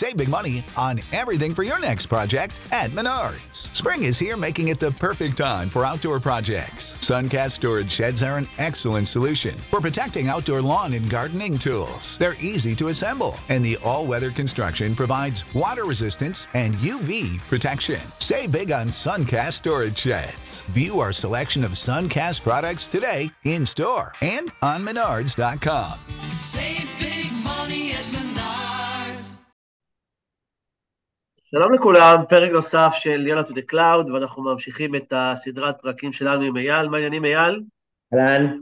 Save 0.00 0.16
big 0.16 0.30
money 0.30 0.64
on 0.78 0.98
everything 1.12 1.54
for 1.54 1.62
your 1.62 1.78
next 1.78 2.06
project 2.06 2.54
at 2.72 2.90
Menards. 2.92 3.68
Spring 3.76 4.04
is 4.04 4.18
here, 4.18 4.34
making 4.34 4.68
it 4.68 4.80
the 4.80 4.92
perfect 4.92 5.36
time 5.36 5.68
for 5.68 5.84
outdoor 5.84 6.18
projects. 6.18 6.94
Suncast 7.00 7.50
storage 7.50 7.92
sheds 7.92 8.22
are 8.22 8.38
an 8.38 8.48
excellent 8.56 9.08
solution 9.08 9.54
for 9.68 9.78
protecting 9.78 10.28
outdoor 10.28 10.62
lawn 10.62 10.94
and 10.94 11.10
gardening 11.10 11.58
tools. 11.58 12.16
They're 12.16 12.40
easy 12.40 12.74
to 12.76 12.88
assemble, 12.88 13.36
and 13.50 13.62
the 13.62 13.76
all 13.84 14.06
weather 14.06 14.30
construction 14.30 14.96
provides 14.96 15.44
water 15.54 15.84
resistance 15.84 16.48
and 16.54 16.76
UV 16.76 17.38
protection. 17.40 18.00
Save 18.20 18.52
big 18.52 18.72
on 18.72 18.86
Suncast 18.86 19.52
storage 19.52 19.98
sheds. 19.98 20.62
View 20.68 21.00
our 21.00 21.12
selection 21.12 21.62
of 21.62 21.72
Suncast 21.72 22.40
products 22.40 22.88
today 22.88 23.30
in 23.44 23.66
store 23.66 24.14
and 24.22 24.50
on 24.62 24.82
Menards.com. 24.82 25.98
Save 26.38 26.99
שלום 31.54 31.74
לכולם, 31.74 32.22
פרק 32.28 32.50
נוסף 32.50 32.90
של 32.92 33.26
יאללה 33.26 33.42
to 33.42 33.52
the 33.52 33.72
cloud, 33.72 34.12
ואנחנו 34.12 34.42
ממשיכים 34.42 34.94
את 34.94 35.12
הסדרת 35.16 35.82
פרקים 35.82 36.12
שלנו 36.12 36.42
עם 36.42 36.56
אייל. 36.56 36.88
מה 36.88 36.96
העניינים 36.96 37.24
אייל? 37.24 37.62
אהלן. 38.14 38.58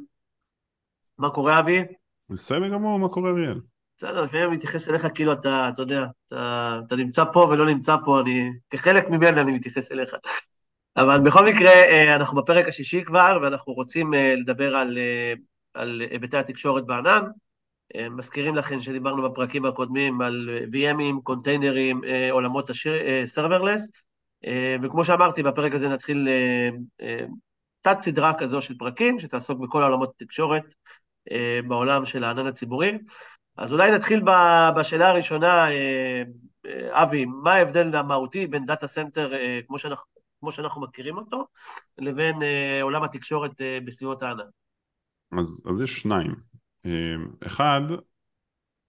מה 1.19 1.31
קורה 1.31 1.59
אבי? 1.59 1.85
בסדר 2.31 2.69
גמור, 2.69 2.99
מה 2.99 3.09
קורה 3.09 3.31
אריאל? 3.31 3.61
בסדר, 3.99 4.23
לפעמים 4.23 4.47
אני 4.47 4.57
מתייחס 4.57 4.89
אליך 4.89 5.07
כאילו 5.15 5.33
אתה, 5.33 5.71
אתה 5.73 5.83
יודע, 5.83 6.05
אתה, 6.27 6.81
אתה 6.87 6.97
נמצא 6.97 7.25
פה 7.33 7.47
ולא 7.51 7.67
נמצא 7.67 7.97
פה, 8.05 8.21
אני, 8.21 8.51
כחלק 8.71 9.09
ממני 9.11 9.41
אני 9.41 9.53
מתייחס 9.53 9.93
אליך. 9.93 10.15
אבל 10.97 11.21
בכל 11.21 11.47
מקרה, 11.47 11.71
אה, 11.71 12.15
אנחנו 12.17 12.43
בפרק 12.43 12.69
השישי 12.69 13.05
כבר, 13.05 13.39
ואנחנו 13.43 13.73
רוצים 13.73 14.15
אה, 14.15 14.35
לדבר 14.35 14.77
על, 14.77 14.99
אה, 14.99 15.33
על 15.75 16.03
היבטי 16.11 16.37
התקשורת 16.37 16.87
בענן. 16.87 17.23
אה, 17.97 18.09
מזכירים 18.09 18.57
לכם 18.57 18.81
שדיברנו 18.81 19.31
בפרקים 19.31 19.65
הקודמים 19.65 20.21
על 20.21 20.49
VM 20.73 20.93
ים, 20.93 21.23
containerים, 21.23 22.05
אה, 22.05 22.33
עולמות 22.33 22.71
ה 23.23 23.29
serverless, 23.29 23.93
וכמו 24.83 25.05
שאמרתי, 25.05 25.43
בפרק 25.43 25.73
הזה 25.73 25.89
נתחיל 25.89 26.29
אה, 26.29 26.69
אה, 27.01 27.27
תת 27.83 28.01
סדרה 28.01 28.35
כזו 28.39 28.63
של 28.63 28.79
פרקים, 28.79 29.21
שתעסוק 29.21 29.61
בכל 29.61 29.83
עולמות 29.83 30.13
התקשורת 30.17 30.75
אה, 31.31 31.61
בעולם 31.69 32.05
של 32.05 32.25
הענן 32.25 32.47
הציבורי. 32.47 32.99
אז 33.57 33.73
אולי 33.73 33.91
נתחיל 33.91 34.23
בשאלה 34.77 35.09
הראשונה, 35.09 35.71
אה, 35.71 36.23
אה, 36.67 37.03
אבי, 37.03 37.25
מה 37.25 37.53
ההבדל 37.53 37.97
המהותי 37.97 38.47
בין 38.47 38.67
data 38.67 38.87
center, 38.87 39.35
אה, 39.35 39.61
כמו 39.67 39.79
שאנחנו, 39.79 40.05
כמו 40.41 40.53
שאנחנו 40.53 40.81
מכירים 40.81 41.17
אותו, 41.17 41.47
לבין 41.99 42.43
אה, 42.43 42.83
עולם 42.83 43.03
התקשורת 43.03 43.61
אה, 43.61 43.79
בסביבות 43.85 44.23
הענן? 44.23 44.45
אז, 45.39 45.63
אז 45.71 45.81
יש 45.81 46.01
שניים. 46.01 46.35
אה, 46.89 47.47
אחד, 47.47 47.81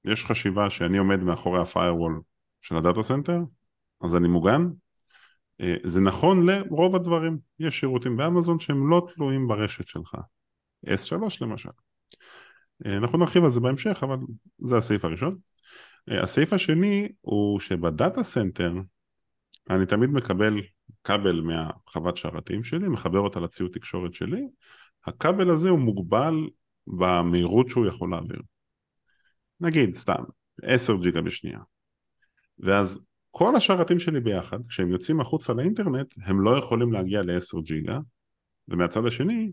יש 0.06 0.26
חשיבה 0.26 0.70
שאני 0.70 0.98
עומד 0.98 1.20
מאחורי 1.20 1.60
ה-firewall 1.60 2.22
של 2.62 2.78
ה 2.78 2.83
data 2.83 3.04
center, 3.04 3.40
אז 4.02 4.16
אני 4.16 4.28
מוגן. 4.28 4.68
אה, 5.62 5.76
זה 5.84 6.02
נכון 6.02 6.50
לרוב 6.50 6.96
הדברים. 6.96 7.38
יש 7.60 7.80
שירותים 7.80 8.18
באמזון 8.18 8.60
שהם 8.60 8.90
לא 8.90 9.08
תלויים 9.14 9.48
ברשת 9.48 9.88
שלך. 9.88 10.16
S3 10.86 11.16
למשל. 11.42 11.70
אה, 12.86 12.98
אנחנו 12.98 13.18
נרחיב 13.18 13.44
על 13.44 13.52
זה 13.52 13.60
בהמשך, 13.60 14.00
אבל 14.04 14.18
זה 14.60 14.78
הסעיף 14.78 15.06
הראשון. 15.06 15.38
אה, 16.12 16.24
הסעיף 16.24 16.54
השני 16.54 17.10
הוא 17.22 17.60
שב 17.60 17.87
data 17.87 18.24
center 18.24 18.74
אני 19.70 19.86
תמיד 19.86 20.10
מקבל 20.10 20.62
כבל 21.04 21.42
מהחוות 21.42 22.18
שרתים 22.18 22.64
שלי, 22.64 22.88
מחבר 22.88 23.20
אותה 23.20 23.40
לציוד 23.40 23.72
תקשורת 23.72 24.14
שלי, 24.14 24.48
הכבל 25.06 25.50
הזה 25.50 25.70
הוא 25.70 25.80
מוגבל 25.80 26.50
במהירות 26.90 27.70
שהוא 27.70 27.86
יכול 27.86 28.12
להעביר. 28.12 28.42
נגיד, 29.60 29.96
סתם, 29.96 30.24
10 30.62 30.96
ג'יגה 30.96 31.22
בשנייה. 31.22 31.60
ואז 32.60 33.04
כל 33.32 33.56
השרתים 33.56 34.00
שלי 34.00 34.20
ביחד, 34.20 34.66
כשהם 34.66 34.92
יוצאים 34.92 35.22
החוצה 35.22 35.54
לאינטרנט, 35.54 36.14
הם 36.26 36.42
לא 36.42 36.58
יכולים 36.58 36.94
להגיע 36.94 37.22
ל-10 37.22 37.62
ג'יגה, 37.64 38.00
ומהצד 38.68 39.06
השני, 39.06 39.52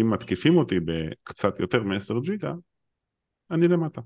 אם 0.00 0.10
מתקיפים 0.10 0.56
אותי 0.56 0.80
בקצת 0.80 1.60
יותר 1.60 1.82
מ-10 1.82 2.20
ג'יגה, 2.22 2.54
אני 3.50 3.68
למטה. 3.68 4.00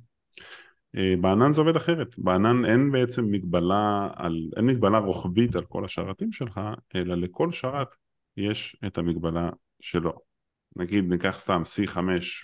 אה, 0.97 1.15
בענן 1.21 1.53
זה 1.53 1.61
עובד 1.61 1.77
אחרת, 1.77 2.19
בענן 2.19 2.65
אין 2.65 2.93
בעצם 2.93 3.25
מגבלה, 3.31 4.09
על, 4.17 4.51
אין 4.57 4.67
מגבלה 4.67 4.99
רוחבית 4.99 5.57
על 5.57 5.65
כל 5.65 5.85
השרתים 5.85 6.33
שלך, 6.33 6.61
אלא 6.95 7.15
לכל 7.15 7.53
שרת 7.53 7.95
יש 8.37 8.77
את 8.87 8.99
המגבלה 8.99 9.51
שלו. 9.81 10.30
נגיד 10.77 11.05
ניקח 11.09 11.39
סתם 11.39 11.63
C5 11.65 11.99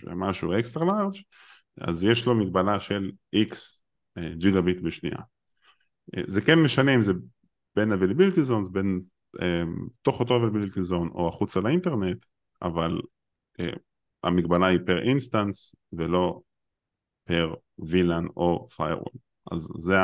ומשהו 0.05 0.53
אקסטרה 0.59 0.85
לארג', 0.85 1.17
אז 1.81 2.05
יש 2.05 2.27
לו 2.27 2.35
מגבלה 2.35 2.81
של 2.81 3.11
X 3.37 3.57
אה, 4.19 4.31
ג'יגה 4.35 4.61
ביט 4.61 4.81
בשנייה. 4.81 5.19
אה, 6.17 6.23
זה 6.27 6.41
כן 6.41 6.59
משנה 6.59 6.95
אם 6.95 7.03
זה 7.03 7.13
בין 7.77 7.93
availability 7.93 8.51
zones, 8.51 8.71
בין 8.73 9.01
אה, 9.43 9.63
תוך 10.03 10.21
אותו 10.21 10.39
availability 10.39 10.91
zone 10.91 11.11
או 11.15 11.29
החוצה 11.29 11.61
לאינטרנט, 11.61 12.25
אבל 12.63 13.01
אה, 13.61 13.71
המגבלה 14.23 14.67
היא 14.67 14.79
per 14.87 15.03
instance 15.03 15.75
ולא 15.93 16.41
per 17.25 17.55
VLAN 17.79 18.27
או 18.37 18.69
firewall. 18.77 19.19
אז 19.53 19.69
זה, 19.79 19.97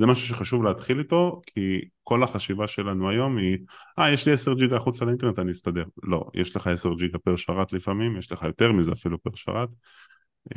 זה 0.00 0.06
משהו 0.06 0.26
שחשוב 0.26 0.64
להתחיל 0.64 0.98
איתו, 0.98 1.40
כי 1.46 1.80
כל 2.02 2.22
החשיבה 2.22 2.68
שלנו 2.68 3.10
היום 3.10 3.36
היא, 3.36 3.58
אה, 3.98 4.12
יש 4.12 4.26
לי 4.26 4.32
10 4.32 4.54
ג'יגה 4.54 4.76
החוצה 4.76 5.04
לאינטרנט, 5.04 5.38
אני 5.38 5.52
אסתדר. 5.52 5.84
לא, 6.02 6.24
יש 6.34 6.56
לך 6.56 6.66
10 6.66 6.94
ג'יגה 6.94 7.18
per 7.18 7.36
שרת 7.36 7.72
לפעמים, 7.72 8.16
יש 8.16 8.32
לך 8.32 8.42
יותר 8.42 8.72
מזה 8.72 8.92
אפילו 8.92 9.22
per 9.22 9.30
שרת, 9.34 9.68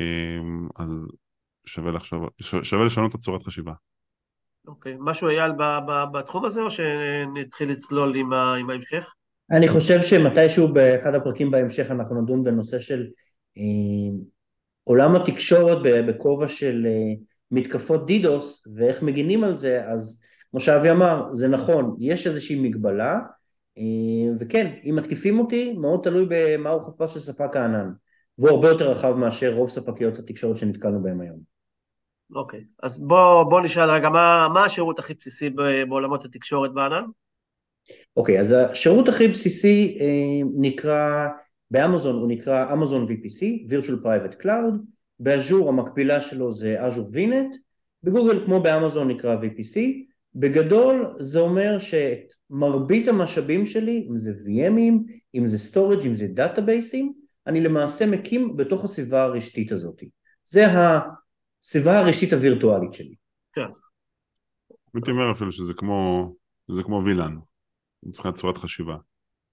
אמ, 0.00 0.68
אז 0.76 1.10
שווה 1.66 1.92
לחשוב, 1.92 2.28
שווה 2.62 2.84
לשנות 2.84 3.10
את 3.10 3.14
הצורת 3.14 3.42
חשיבה. 3.42 3.72
אוקיי, 4.66 4.96
משהו 5.00 5.28
אייל 5.28 5.52
בתחום 6.12 6.44
הזה, 6.44 6.62
או 6.62 6.70
שנתחיל 6.70 7.70
לצלול 7.70 8.16
עם 8.16 8.32
ה- 8.32 8.54
עם 8.54 8.70
ההמשך? 8.70 9.14
אני 9.50 9.68
חושב 9.68 10.02
שמתישהו 10.02 10.72
באחד 10.72 11.14
הפרקים 11.14 11.50
בהמשך 11.50 11.90
אנחנו 11.90 12.22
נדון 12.22 12.44
בנושא 12.44 12.78
של 12.78 13.06
אה, 13.58 14.18
עולם 14.84 15.16
התקשורת 15.16 15.78
בכובע 15.82 16.48
של 16.48 16.86
אה, 16.86 17.14
מתקפות 17.54 18.06
דידוס 18.06 18.66
ואיך 18.74 19.02
מגינים 19.02 19.44
על 19.44 19.56
זה, 19.56 19.88
אז 19.88 20.20
כמו 20.50 20.60
שאבי 20.60 20.90
אמר, 20.90 21.28
זה 21.32 21.48
נכון, 21.48 21.96
יש 21.98 22.26
איזושהי 22.26 22.60
מגבלה, 22.68 23.18
אה, 23.78 24.34
וכן, 24.40 24.72
אם 24.84 24.96
מתקיפים 24.96 25.38
אותי, 25.38 25.72
מאוד 25.72 26.00
תלוי 26.02 26.26
במהו 26.28 26.80
חופה 26.80 27.08
של 27.08 27.20
ספק 27.20 27.56
הענן, 27.56 27.92
והוא 28.38 28.50
הרבה 28.50 28.68
יותר 28.68 28.90
רחב 28.90 29.14
מאשר 29.14 29.54
רוב 29.54 29.68
ספקיות 29.68 30.18
התקשורת 30.18 30.56
שנתקלנו 30.56 31.02
בהם 31.02 31.20
היום. 31.20 31.38
אוקיי, 32.34 32.64
אז 32.82 32.98
בוא, 32.98 33.42
בוא 33.42 33.60
נשאל 33.60 33.90
רגע, 33.90 34.08
מה, 34.08 34.48
מה 34.54 34.64
השירות 34.64 34.98
הכי 34.98 35.14
בסיסי 35.14 35.50
בעולמות 35.88 36.24
התקשורת 36.24 36.74
בענן? 36.74 37.04
אוקיי, 38.16 38.40
אז 38.40 38.52
השירות 38.52 39.08
הכי 39.08 39.28
בסיסי 39.28 39.98
אה, 40.00 40.48
נקרא, 40.56 41.28
באמזון 41.70 42.16
הוא 42.16 42.28
נקרא 42.28 42.72
אמזון 42.72 43.06
VPC, 43.08 43.70
virtual 43.70 44.04
private 44.04 44.42
cloud, 44.42 44.93
באז'ור 45.20 45.68
המקבילה 45.68 46.20
שלו 46.20 46.52
זה 46.52 46.76
Azure 46.86 47.14
VNet, 47.14 47.56
בגוגל 48.02 48.46
כמו 48.46 48.62
באמזון 48.62 49.10
נקרא 49.10 49.36
VPC, 49.36 49.78
בגדול 50.34 51.16
זה 51.20 51.40
אומר 51.40 51.78
שאת 51.78 52.32
מרבית 52.50 53.08
המשאבים 53.08 53.66
שלי, 53.66 54.06
אם 54.10 54.18
זה 54.18 54.30
VMים, 54.30 55.12
אם 55.34 55.46
זה 55.46 55.56
storage, 55.56 56.06
אם 56.06 56.16
זה 56.16 56.26
דאטאבייסים, 56.28 57.12
אני 57.46 57.60
למעשה 57.60 58.06
מקים 58.06 58.56
בתוך 58.56 58.84
הסביבה 58.84 59.22
הרשתית 59.22 59.72
הזאת. 59.72 60.02
זה 60.44 60.64
הסביבה 60.66 61.98
הרשתית 61.98 62.32
הווירטואלית 62.32 62.92
שלי. 62.92 63.14
הייתי 64.94 65.10
אומר 65.10 65.30
אפילו 65.30 65.52
שזה 65.52 65.72
כמו, 65.74 66.32
זה 66.70 66.82
כמו 66.82 67.02
וילן, 67.04 67.36
מבחינת 68.02 68.34
צורת 68.34 68.58
חשיבה. 68.58 68.96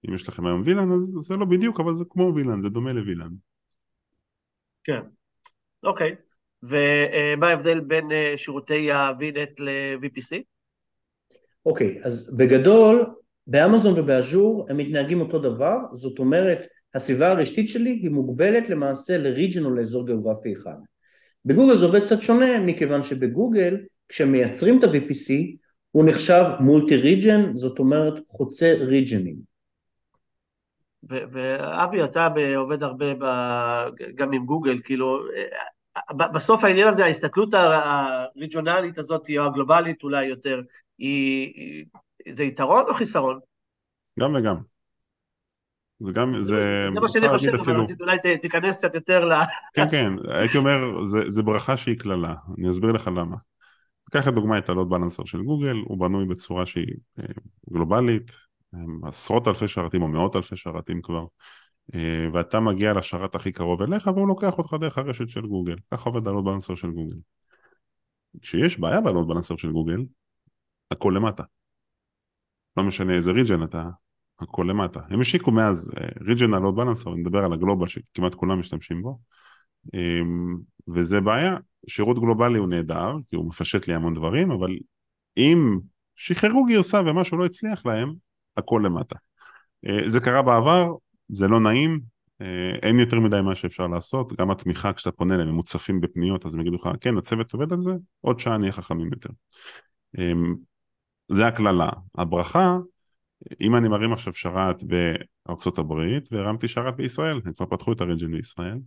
אם 0.08 0.14
יש 0.14 0.28
לכם 0.28 0.46
היום 0.46 0.62
וילן, 0.64 0.92
אז 0.92 1.00
זה 1.00 1.36
לא 1.36 1.46
בדיוק, 1.46 1.80
אבל 1.80 1.94
זה 1.94 2.04
כמו 2.10 2.32
וילן, 2.34 2.62
זה 2.62 2.68
דומה 2.68 2.92
לווילן. 2.92 3.30
כן, 4.84 5.00
אוקיי. 5.82 6.14
ומה 6.62 7.48
ההבדל 7.48 7.80
בין 7.80 8.12
אה, 8.12 8.34
שירותי 8.36 8.90
ה-VNet 8.90 9.54
ל-VPC? 9.58 10.42
אוקיי, 11.66 12.00
אז 12.04 12.36
בגדול, 12.36 13.06
באמזון 13.46 13.98
ובאז'ור 13.98 14.66
הם 14.70 14.76
מתנהגים 14.76 15.20
אותו 15.20 15.38
דבר, 15.38 15.76
זאת 15.92 16.18
אומרת, 16.18 16.66
הסביבה 16.94 17.30
הרשתית 17.30 17.68
שלי 17.68 17.90
היא 17.90 18.10
מוגבלת 18.10 18.68
למעשה 18.68 19.18
ל-region 19.18 19.64
או 19.64 19.70
לאזור 19.70 20.06
גיאוגרפי 20.06 20.52
אחד. 20.52 20.76
בגוגל 21.44 21.78
זה 21.78 21.84
עובד 21.84 22.00
קצת 22.00 22.20
שונה, 22.20 22.60
מכיוון 22.60 23.02
שבגוגל, 23.02 23.76
כשמייצרים 24.08 24.78
את 24.78 24.84
ה-VPC, 24.84 25.32
הוא 25.90 26.04
נחשב 26.04 26.44
מולטי 26.60 26.96
ריג'ן, 26.96 27.56
זאת 27.56 27.78
אומרת 27.78 28.14
חוצה 28.28 28.74
ריג'נים. 28.80 29.51
ואבי, 31.08 32.04
אתה 32.04 32.28
עובד 32.56 32.82
הרבה 32.82 33.14
ב- 33.14 33.88
גם 34.14 34.32
עם 34.32 34.46
גוגל, 34.46 34.80
כאילו, 34.84 35.20
אה, 35.36 36.28
בסוף 36.28 36.64
העניין 36.64 36.88
הזה, 36.88 37.04
ההסתכלות 37.04 37.54
הריג'ונלית 37.54 38.98
הזאת, 38.98 39.30
או 39.38 39.44
הגלובלית 39.44 40.02
אולי 40.02 40.24
יותר, 40.24 40.60
היא, 40.98 41.52
היא- 41.54 41.84
זה 42.28 42.44
יתרון 42.44 42.84
או 42.88 42.94
חיסרון? 42.94 43.38
גם 44.20 44.34
וגם. 44.34 44.56
זה 46.00 46.12
גם, 46.12 46.34
זה... 46.42 46.88
זה 46.92 47.00
מה 47.00 47.08
שאני 47.08 47.28
חושב, 47.28 47.54
אבל 47.54 47.80
רציתי 47.80 48.02
אולי 48.02 48.18
תיכנס 48.42 48.78
קצת 48.78 48.94
יותר 48.94 49.24
ל... 49.24 49.32
כן, 49.74 49.90
כן, 49.90 50.12
הייתי 50.28 50.58
אומר, 50.58 51.02
זה, 51.02 51.30
זה 51.30 51.42
ברכה 51.42 51.76
שהיא 51.76 51.98
קללה, 51.98 52.34
אני 52.58 52.70
אסביר 52.70 52.92
לך 52.92 53.06
למה. 53.06 53.36
קח 54.10 54.26
לדוגמה 54.26 54.58
את 54.58 54.68
הלוד 54.68 54.88
בלנסר 54.90 55.24
של 55.24 55.42
גוגל, 55.42 55.76
הוא 55.84 55.98
בנוי 55.98 56.24
בצורה 56.24 56.66
שהיא 56.66 56.94
אה, 57.18 57.24
גלובלית, 57.72 58.30
עשרות 59.02 59.48
אלפי 59.48 59.68
שרתים 59.68 60.02
או 60.02 60.08
מאות 60.08 60.36
אלפי 60.36 60.56
שרתים 60.56 61.02
כבר, 61.02 61.24
אה, 61.94 62.26
ואתה 62.32 62.60
מגיע 62.60 62.92
לשרת 62.92 63.34
הכי 63.34 63.52
קרוב 63.52 63.82
אליך 63.82 64.06
והוא 64.06 64.28
לוקח 64.28 64.58
אותך 64.58 64.74
דרך 64.80 64.98
הרשת 64.98 65.28
של 65.28 65.46
גוגל, 65.46 65.76
ככה 65.90 66.10
עובד 66.10 66.28
הלוד 66.28 66.44
בלנסר 66.44 66.74
של 66.74 66.90
גוגל. 66.90 67.16
כשיש 68.40 68.80
בעיה 68.80 69.00
בלוד 69.00 69.28
בלנסר 69.28 69.56
של 69.56 69.72
גוגל, 69.72 70.04
הכל 70.90 71.12
למטה. 71.16 71.42
לא 72.76 72.82
משנה 72.82 73.14
איזה 73.14 73.32
ריג'ן 73.32 73.62
אתה, 73.62 73.88
הכל 74.40 74.66
למטה. 74.68 75.00
הם 75.10 75.20
השיקו 75.20 75.50
מאז 75.50 75.90
ריג'ן 76.20 76.54
הלוד 76.54 76.76
בלנסר, 76.76 77.12
אני 77.12 77.20
מדבר 77.20 77.44
על 77.44 77.52
הגלובל 77.52 77.86
שכמעט 77.86 78.34
כולם 78.34 78.60
משתמשים 78.60 79.02
בו, 79.02 79.18
אמ, 79.94 80.56
וזה 80.88 81.20
בעיה. 81.20 81.56
שירות 81.88 82.18
גלובלי 82.18 82.58
הוא 82.58 82.68
נהדר, 82.68 83.16
כי 83.30 83.36
הוא 83.36 83.46
מפשט 83.48 83.88
לי 83.88 83.94
המון 83.94 84.14
דברים, 84.14 84.50
אבל 84.50 84.76
אם 85.36 85.78
שחררו 86.16 86.64
גרסה 86.64 87.00
ומשהו 87.06 87.38
לא 87.38 87.44
הצליח 87.44 87.86
להם, 87.86 88.14
הכל 88.56 88.82
למטה. 88.84 89.16
אה, 89.86 90.08
זה 90.08 90.20
קרה 90.20 90.42
בעבר, 90.42 90.94
זה 91.28 91.48
לא 91.48 91.60
נעים, 91.60 92.00
אה, 92.40 92.78
אין 92.82 92.98
יותר 92.98 93.20
מדי 93.20 93.40
מה 93.40 93.56
שאפשר 93.56 93.86
לעשות, 93.86 94.32
גם 94.32 94.50
התמיכה 94.50 94.92
כשאתה 94.92 95.12
פונה 95.12 95.34
אליהם, 95.34 95.48
הם 95.48 95.54
מוצפים 95.54 96.00
בפניות, 96.00 96.46
אז 96.46 96.54
הם 96.54 96.60
יגידו 96.60 96.76
לך, 96.76 96.88
כן, 97.00 97.16
הצוות 97.16 97.52
עובד 97.52 97.72
על 97.72 97.80
זה, 97.80 97.92
עוד 98.20 98.38
שעה 98.38 98.58
נהיה 98.58 98.72
חכמים 98.72 99.10
יותר. 99.12 99.30
אמ, 100.18 100.54
זה 101.28 101.46
הקללה. 101.46 101.88
הברכה, 102.14 102.76
אם 103.60 103.76
אני 103.76 103.88
מרים 103.88 104.12
עכשיו 104.12 104.34
שרת 104.34 104.82
בארצות 104.82 105.78
הברית 105.78 106.32
והרמתי 106.32 106.68
שרת 106.68 106.96
בישראל, 106.96 107.40
הם 107.44 107.52
כבר 107.52 107.66
פתחו 107.66 107.92
את 107.92 108.00
הריג'ן 108.00 108.32
בישראל, 108.32 108.78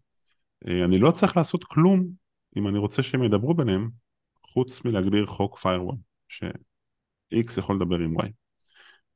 אה, 0.67 0.85
אני 0.85 0.99
לא 0.99 1.11
צריך 1.11 1.37
לעשות 1.37 1.63
כלום 1.63 2.07
אם 2.57 2.67
אני 2.67 2.77
רוצה 2.77 3.03
שהם 3.03 3.23
ידברו 3.23 3.53
ביניהם, 3.53 3.89
חוץ 4.43 4.85
מלהגדיר 4.85 5.25
חוק 5.25 5.59
firewall, 5.59 5.95
ש-X 6.27 7.59
יכול 7.59 7.75
לדבר 7.75 7.99
עם 7.99 8.17
Y. 8.19 8.44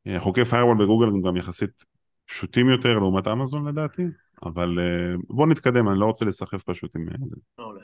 אה, 0.08 0.20
חוקי 0.20 0.42
firewall 0.42 0.80
בגוגל 0.80 1.08
הם 1.08 1.22
גם 1.22 1.38
יחסית 1.38 1.86
פשוטים 2.26 2.70
יותר 2.70 3.00
לעומת 3.00 3.28
אמזון 3.28 3.68
לדעתי, 3.68 4.04
אבל 4.44 4.80
אה, 4.80 5.16
בואו 5.30 5.48
נתקדם, 5.48 5.90
אני 5.90 6.00
לא 6.00 6.06
רוצה 6.06 6.26
להיסחף 6.26 6.64
פשוט 6.64 6.96
עם 6.96 7.06
זה. 7.28 7.36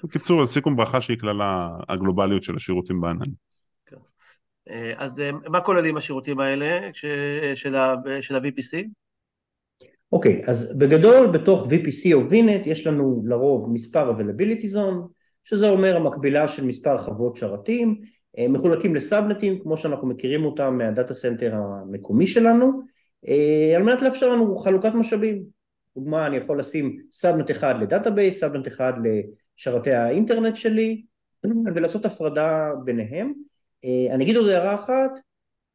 בקיצור, 0.04 0.42
לסיכום 0.42 0.76
ברכה 0.76 1.02
שהיא 1.02 1.18
כללה 1.18 1.70
הגלובליות 1.90 2.44
של 2.44 2.56
השירותים 2.56 3.02
בענן. 3.02 3.26
כן. 3.86 3.98
אז 4.98 5.24
מה 5.48 5.62
כוללים 5.62 5.98
השירותים 5.98 6.40
האלה 6.40 6.90
של 7.56 7.76
ה-VPC? 7.76 8.88
אוקיי, 10.12 10.42
okay, 10.42 10.50
אז 10.50 10.78
בגדול 10.78 11.28
בתוך 11.28 11.68
VPC 11.68 12.14
או 12.14 12.22
VNet 12.22 12.70
יש 12.70 12.88
לנו 12.88 13.24
לרוב 13.26 13.74
מספר 13.74 14.12
availability 14.12 14.76
zone, 14.76 15.08
שזה 15.44 15.70
אומר 15.70 15.96
המקבילה 15.96 16.48
של 16.48 16.66
מספר 16.66 16.98
חוות 16.98 17.36
שרתים, 17.36 18.02
אה, 18.02 18.08
מחולקים 18.50 18.96
ל 18.96 19.03
subnetים 19.03 19.60
כמו 19.60 19.78
שאנחנו 19.78 20.08
מכירים 20.08 20.46
אותם 20.46 20.78
מה 20.78 20.90
data 20.90 21.14
center 21.14 21.56
המקומי 21.56 22.28
שלנו, 22.28 22.82
אה, 23.28 23.74
על 23.76 23.84
מנת 23.84 24.02
לאפשר 24.02 24.30
לנו 24.30 24.58
חלוקת 24.58 24.94
משאבים. 24.94 25.44
דוגמה, 25.96 26.28
אני 26.28 26.38
יכול 26.38 26.60
לשים 26.60 26.98
subnet 27.14 27.52
אחד 27.52 27.82
ל 27.82 27.88
database, 27.88 28.40
subnet 28.40 28.68
אחד 28.68 28.94
לשרתי 29.04 29.92
האינטרנט 29.92 30.56
שלי, 30.56 31.04
ולעשות 31.76 32.06
הפרדה 32.06 32.72
ביניהם. 32.86 33.34
אה, 33.86 34.16
אני 34.16 34.24
אגיד 34.24 34.36
עוד 34.36 34.50
הערה 34.50 34.76
אחת, 34.76 35.12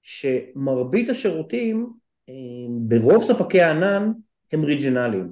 שמרבית 0.02 1.08
השירותים 1.08 1.92
ברוב 2.70 3.22
ספקי 3.22 3.60
הענן 3.60 4.12
הם 4.52 4.64
regional 4.64 5.11
ים. 5.11 5.28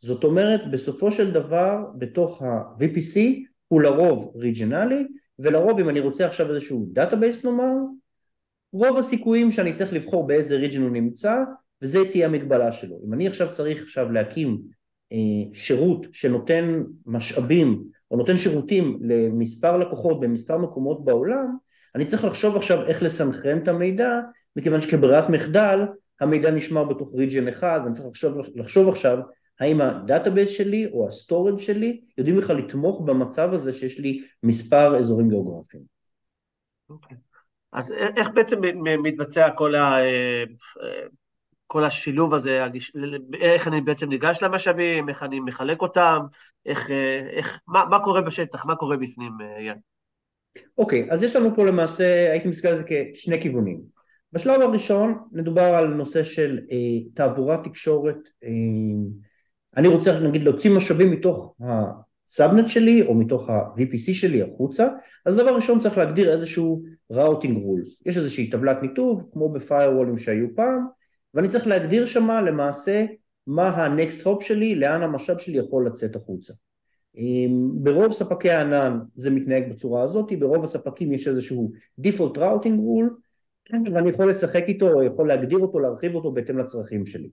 זאת 0.00 0.24
אומרת, 0.24 0.70
בסופו 0.70 1.10
של 1.10 1.32
דבר, 1.32 1.78
בתוך 1.98 2.42
ה-VPC 2.42 3.20
הוא 3.68 3.80
לרוב 3.80 4.32
regional, 4.36 5.06
ולרוב 5.42 5.78
אם 5.78 5.88
אני 5.88 6.00
רוצה 6.00 6.26
עכשיו 6.26 6.50
איזשהו 6.50 6.88
database 6.92 7.44
נאמר, 7.44 7.72
רוב 8.72 8.98
הסיכויים 8.98 9.52
שאני 9.52 9.74
צריך 9.74 9.92
לבחור 9.92 10.26
באיזה 10.26 10.56
region 10.56 10.82
הוא 10.82 10.90
נמצא, 10.90 11.36
וזה 11.82 11.98
תהיה 12.10 12.26
המגבלה 12.26 12.72
שלו. 12.72 12.96
אם 13.06 13.12
אני 13.14 13.28
עכשיו 13.28 13.52
צריך 13.52 13.82
עכשיו 13.82 14.12
להקים 14.12 14.62
אה, 15.12 15.54
שירות 15.54 16.06
שנותן 16.12 16.82
משאבים, 17.06 17.84
או 18.10 18.16
נותן 18.16 18.38
שירותים 18.38 18.98
למספר 19.02 19.76
לקוחות 19.76 20.20
במספר 20.20 20.58
מקומות 20.58 21.04
בעולם, 21.04 21.56
אני 21.94 22.04
צריך 22.04 22.24
לחשוב 22.24 22.56
עכשיו 22.56 22.86
איך 22.86 23.02
לסנכרן 23.02 23.58
את 23.58 23.68
המידע, 23.68 24.20
מכיוון 24.56 24.80
שכברירת 24.80 25.28
מחדל 25.28 25.78
המידע 26.20 26.50
נשמר 26.50 26.84
בתוך 26.84 27.10
region 27.14 27.48
אחד, 27.48 27.80
ואני 27.82 27.94
צריך 27.94 28.06
לחשוב, 28.08 28.38
לחשוב 28.54 28.88
עכשיו 28.88 29.18
האם 29.60 29.80
ה 29.80 29.88
database 29.88 30.50
שלי 30.50 30.86
או 30.92 31.08
ה 31.08 31.14
storage 31.14 31.58
שלי 31.58 32.00
יודעים 32.18 32.36
בכלל 32.36 32.56
לתמוך 32.56 33.00
במצב 33.00 33.52
הזה 33.52 33.72
שיש 33.72 33.98
לי 33.98 34.24
מספר 34.42 34.96
אזורים 34.96 35.28
גיאוגרפיים. 35.28 35.82
Okay. 35.82 36.92
אוקיי. 36.92 37.16
אז 37.72 37.92
איך 38.16 38.28
בעצם 38.34 38.60
מתבצע 39.02 39.50
כל, 39.50 39.74
ה, 39.74 40.04
אה, 40.04 40.44
כל 41.66 41.84
השילוב 41.84 42.34
הזה, 42.34 42.64
איך 43.40 43.68
אני 43.68 43.80
בעצם 43.80 44.08
ניגש 44.08 44.42
למשאבים, 44.42 45.08
איך 45.08 45.22
אני 45.22 45.40
מחלק 45.40 45.82
אותם, 45.82 46.18
איך, 46.66 46.90
אה, 46.90 47.28
איך, 47.30 47.60
מה, 47.66 47.84
מה 47.90 48.04
קורה 48.04 48.20
בשטח, 48.20 48.66
מה 48.66 48.76
קורה 48.76 48.96
בפנים, 48.96 49.32
יאן? 49.66 49.74
אה, 49.74 50.62
אוקיי, 50.78 51.08
okay, 51.08 51.12
אז 51.12 51.22
יש 51.22 51.36
לנו 51.36 51.56
פה 51.56 51.64
למעשה, 51.64 52.30
הייתי 52.30 52.48
מסתכל 52.48 52.68
על 52.68 52.76
זה 52.76 52.84
כשני 53.14 53.42
כיוונים. 53.42 53.80
בשלב 54.32 54.60
הראשון 54.60 55.18
מדובר 55.32 55.62
על 55.74 55.86
נושא 55.86 56.22
של 56.22 56.60
אה, 56.70 57.10
תעבורת 57.14 57.64
תקשורת, 57.64 58.18
אה, 58.44 58.48
אני 59.76 59.88
רוצה 59.88 60.20
נגיד 60.20 60.44
להוציא 60.44 60.76
משאבים 60.76 61.10
מתוך 61.10 61.54
הסאבנט 61.60 62.68
שלי 62.68 63.02
או 63.02 63.14
מתוך 63.14 63.50
ה-VPC 63.50 64.14
שלי 64.14 64.42
החוצה, 64.42 64.88
אז 65.26 65.36
דבר 65.36 65.54
ראשון 65.54 65.78
צריך 65.78 65.98
להגדיר 65.98 66.32
איזשהו 66.32 66.82
routing 67.10 67.56
rules, 67.56 68.02
יש 68.06 68.16
איזושהי 68.16 68.50
טבלת 68.50 68.82
ניתוב 68.82 69.28
כמו 69.32 69.48
ב 69.48 69.54
firewall 69.54 70.05
ים 70.05 70.18
שהיו 70.18 70.46
פעם, 70.54 70.86
ואני 71.34 71.48
צריך 71.48 71.66
להגדיר 71.66 72.06
שמה 72.06 72.42
למעשה 72.42 73.04
מה 73.46 73.68
ה-next 73.68 74.26
hop 74.26 74.40
שלי, 74.40 74.74
לאן 74.74 75.02
המשאב 75.02 75.38
שלי 75.38 75.58
יכול 75.58 75.86
לצאת 75.86 76.16
החוצה. 76.16 76.52
ברוב 77.74 78.12
ספקי 78.12 78.50
הענן 78.50 78.98
זה 79.14 79.30
מתנהג 79.30 79.70
בצורה 79.70 80.02
הזאת, 80.02 80.32
ברוב 80.38 80.64
הספקים 80.64 81.12
יש 81.12 81.28
איזשהו 81.28 81.72
default 82.00 82.36
routing 82.36 82.78
rule 82.78 83.12
ואני 83.92 84.10
יכול 84.10 84.30
לשחק 84.30 84.64
איתו 84.68 84.92
או 84.92 85.02
יכול 85.02 85.28
להגדיר 85.28 85.58
אותו, 85.58 85.78
להרחיב 85.78 86.14
אותו 86.14 86.32
בהתאם 86.32 86.58
לצרכים 86.58 87.06
שלי. 87.06 87.30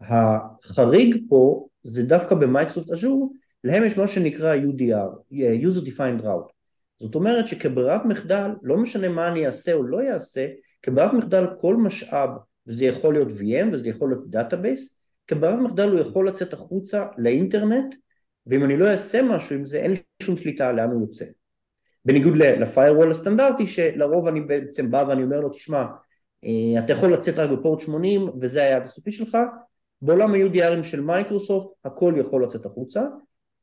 החריג 0.00 1.16
פה 1.28 1.66
זה 1.84 2.02
דווקא 2.02 2.34
במייקרוסופט 2.34 2.90
אג'ור, 2.90 3.32
להם 3.64 3.84
יש 3.84 3.98
מה 3.98 4.06
שנקרא 4.06 4.56
UDR, 4.56 5.34
user 5.62 5.86
defined 5.86 6.22
route. 6.22 6.52
זאת 7.00 7.14
אומרת 7.14 7.46
שכברירת 7.46 8.04
מחדל, 8.04 8.50
לא 8.62 8.76
משנה 8.76 9.08
מה 9.08 9.28
אני 9.28 9.46
אעשה 9.46 9.72
או 9.72 9.82
לא 9.82 10.00
אעשה, 10.12 10.46
כברירת 10.82 11.12
מחדל 11.12 11.44
כל 11.60 11.76
משאב, 11.76 12.30
וזה 12.66 12.84
יכול 12.84 13.14
להיות 13.14 13.28
VM 13.28 13.72
וזה 13.72 13.88
יכול 13.88 14.10
להיות 14.10 14.30
database, 14.30 14.98
כברירת 15.26 15.58
מחדל 15.58 15.88
הוא 15.88 16.00
יכול 16.00 16.28
לצאת 16.28 16.52
החוצה 16.52 17.06
לאינטרנט, 17.18 17.94
ואם 18.46 18.64
אני 18.64 18.76
לא 18.76 18.88
אעשה 18.88 19.22
משהו 19.22 19.56
עם 19.56 19.64
זה, 19.64 19.76
אין 19.78 19.90
לי 19.90 19.98
שום 20.22 20.36
שליטה 20.36 20.72
לאן 20.72 20.90
הוא 20.90 21.00
יוצא. 21.00 21.24
בניגוד 22.04 22.36
ל-firewall 22.36 23.10
הסטנדרטי 23.10 23.66
שלרוב 23.66 24.26
אני 24.26 24.40
בעצם 24.40 24.90
בא 24.90 25.04
ואני 25.08 25.22
אומר 25.22 25.40
לו 25.40 25.48
תשמע 25.48 25.84
אה, 26.44 26.84
אתה 26.84 26.92
יכול 26.92 27.12
לצאת 27.12 27.38
רק 27.38 27.50
בפורט 27.50 27.80
80 27.80 28.30
וזה 28.40 28.62
היעד 28.62 28.82
הסופי 28.82 29.12
שלך 29.12 29.38
בעולם 30.02 30.34
ה-UDR 30.34 30.68
ים 30.68 30.82
של 30.82 31.00
מייקרוסופט 31.00 31.68
הכל 31.84 32.14
יכול 32.18 32.44
לצאת 32.44 32.66
החוצה. 32.66 33.02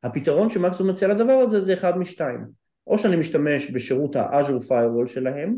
הפתרון 0.02 0.50
שמייקרוסופט 0.50 0.90
מציע 0.90 1.08
לדבר 1.08 1.32
הזה 1.32 1.60
זה 1.60 1.74
אחד 1.74 1.98
משתיים. 1.98 2.64
או 2.86 2.98
שאני 2.98 3.16
משתמש 3.16 3.70
בשירות 3.70 4.16
ה-Azure 4.16 4.68
Firewall 4.68 5.06
שלהם 5.06 5.56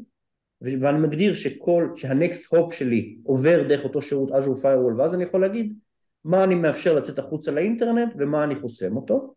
ואני 0.60 0.98
מגדיר 0.98 1.34
שכל, 1.34 1.88
שה-next 1.96 2.54
hop 2.54 2.74
שלי 2.74 3.16
עובר 3.22 3.68
דרך 3.68 3.84
אותו 3.84 4.02
שירות 4.02 4.30
Azure 4.30 4.62
Firewall 4.62 4.98
ואז 4.98 5.14
אני 5.14 5.24
יכול 5.24 5.40
להגיד 5.40 5.74
מה 6.24 6.44
אני 6.44 6.54
מאפשר 6.54 6.94
לצאת 6.94 7.18
החוצה 7.18 7.50
לאינטרנט 7.50 8.12
ומה 8.18 8.44
אני 8.44 8.56
חוסם 8.56 8.96
אותו. 8.96 9.34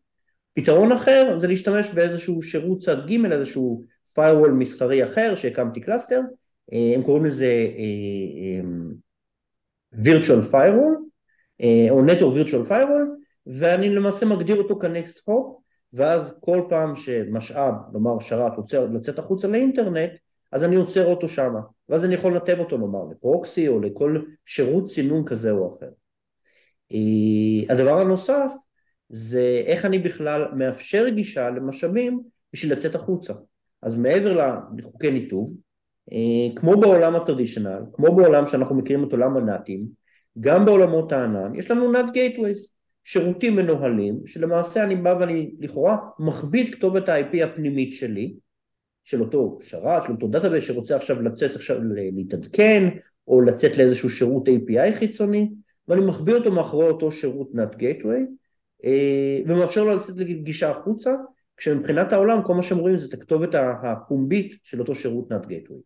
פתרון 0.53 0.91
אחר 0.91 1.37
זה 1.37 1.47
להשתמש 1.47 1.89
באיזשהו 1.89 2.41
שירות 2.41 2.79
צד 2.79 3.07
ג' 3.07 3.31
איזשהו 3.31 3.83
firewall 4.15 4.51
מסחרי 4.53 5.03
אחר 5.03 5.35
שהקמתי 5.35 5.81
cluster, 5.81 6.21
אה, 6.73 6.91
הם 6.95 7.03
קוראים 7.03 7.25
לזה 7.25 7.45
אה, 7.77 7.83
אה, 8.41 8.61
virtual 10.03 10.51
firewall 10.51 11.08
או 11.89 12.05
network 12.05 12.47
virtual 12.47 12.69
firewall 12.69 13.19
ואני 13.47 13.89
למעשה 13.89 14.25
מגדיר 14.25 14.57
אותו 14.57 14.79
כ-next 14.81 15.29
hop 15.29 15.59
ואז 15.93 16.37
כל 16.41 16.61
פעם 16.69 16.95
שמשאב, 16.95 17.73
נאמר 17.93 18.19
שרת, 18.19 18.57
רוצה 18.57 18.85
לצאת 18.85 19.19
החוצה 19.19 19.47
לאינטרנט 19.47 20.11
אז 20.51 20.63
אני 20.63 20.75
עוצר 20.75 21.05
אותו 21.05 21.27
שם 21.27 21.53
ואז 21.89 22.05
אני 22.05 22.15
יכול 22.15 22.33
לנתב 22.33 22.55
אותו 22.59 22.77
נאמר 22.77 23.03
לפרוקסי 23.11 23.67
או 23.67 23.79
לכל 23.79 24.21
שירות 24.45 24.89
צינון 24.89 25.25
כזה 25.25 25.51
או 25.51 25.77
אחר. 25.77 25.89
הדבר 27.69 27.99
הנוסף 27.99 28.53
זה 29.09 29.63
איך 29.65 29.85
אני 29.85 29.99
בכלל 29.99 30.45
מאפשר 30.55 31.09
גישה 31.09 31.49
למשאבים 31.49 32.21
בשביל 32.53 32.73
לצאת 32.73 32.95
החוצה. 32.95 33.33
אז 33.81 33.95
מעבר 33.95 34.57
לחוקי 34.77 35.11
ניתוב, 35.11 35.53
אה, 36.11 36.55
כמו 36.55 36.79
בעולם 36.79 37.15
ה 37.15 37.21
traditional, 37.21 37.81
כמו 37.93 38.15
בעולם 38.15 38.47
שאנחנו 38.47 38.75
מכירים 38.75 39.07
את 39.07 39.11
עולם 39.11 39.37
ה 39.37 39.46
NAT 39.46 39.72
ים, 39.72 39.98
גם 40.39 40.65
בעולמות 40.65 41.11
הענן 41.11 41.55
יש 41.55 41.71
לנו 41.71 41.91
NAT 41.91 42.05
gateways, 42.13 42.69
שירותים 43.03 43.55
מנוהלים, 43.55 44.19
שלמעשה 44.25 44.83
אני 44.83 44.95
בא 44.95 45.15
ואני 45.19 45.51
לכאורה 45.59 45.97
מחביא 46.19 46.75
כתובת 46.75 47.09
ה-IP 47.09 47.43
הפנימית 47.43 47.93
שלי, 47.93 48.35
של 49.03 49.21
אותו 49.21 49.59
שרת, 49.61 50.03
של 50.03 50.11
אותו 50.11 50.27
database 50.27 50.63
שרוצה 50.63 50.95
עכשיו 50.95 51.21
לצאת 51.21 51.55
עכשיו 51.55 51.77
להתעדכן, 52.15 52.89
או 53.27 53.41
לצאת 53.41 53.77
לאיזשהו 53.77 54.09
שירות 54.09 54.47
API 54.47 54.95
חיצוני, 54.95 55.49
ואני 55.87 56.01
מחביא 56.01 56.33
אותו 56.33 56.51
מאחורי 56.51 56.87
אותו 56.87 57.11
שירות 57.11 57.51
Gateway, 57.55 58.21
אה, 58.85 59.39
ומאפשר 59.45 59.83
לו 59.83 59.95
לצאת 59.95 60.17
לגישה 60.17 60.69
החוצה, 60.69 61.15
כשמבחינת 61.57 62.13
העולם 62.13 62.43
כל 62.43 62.53
מה 62.53 62.63
שהם 62.63 62.77
רואים 62.77 62.97
זה 62.97 63.07
את 63.07 63.13
הכתובת 63.13 63.55
הפומבית 63.83 64.57
של 64.63 64.79
אותו 64.79 64.95
שירות 64.95 65.31
NAT 65.31 65.45
Gateway. 65.45 65.81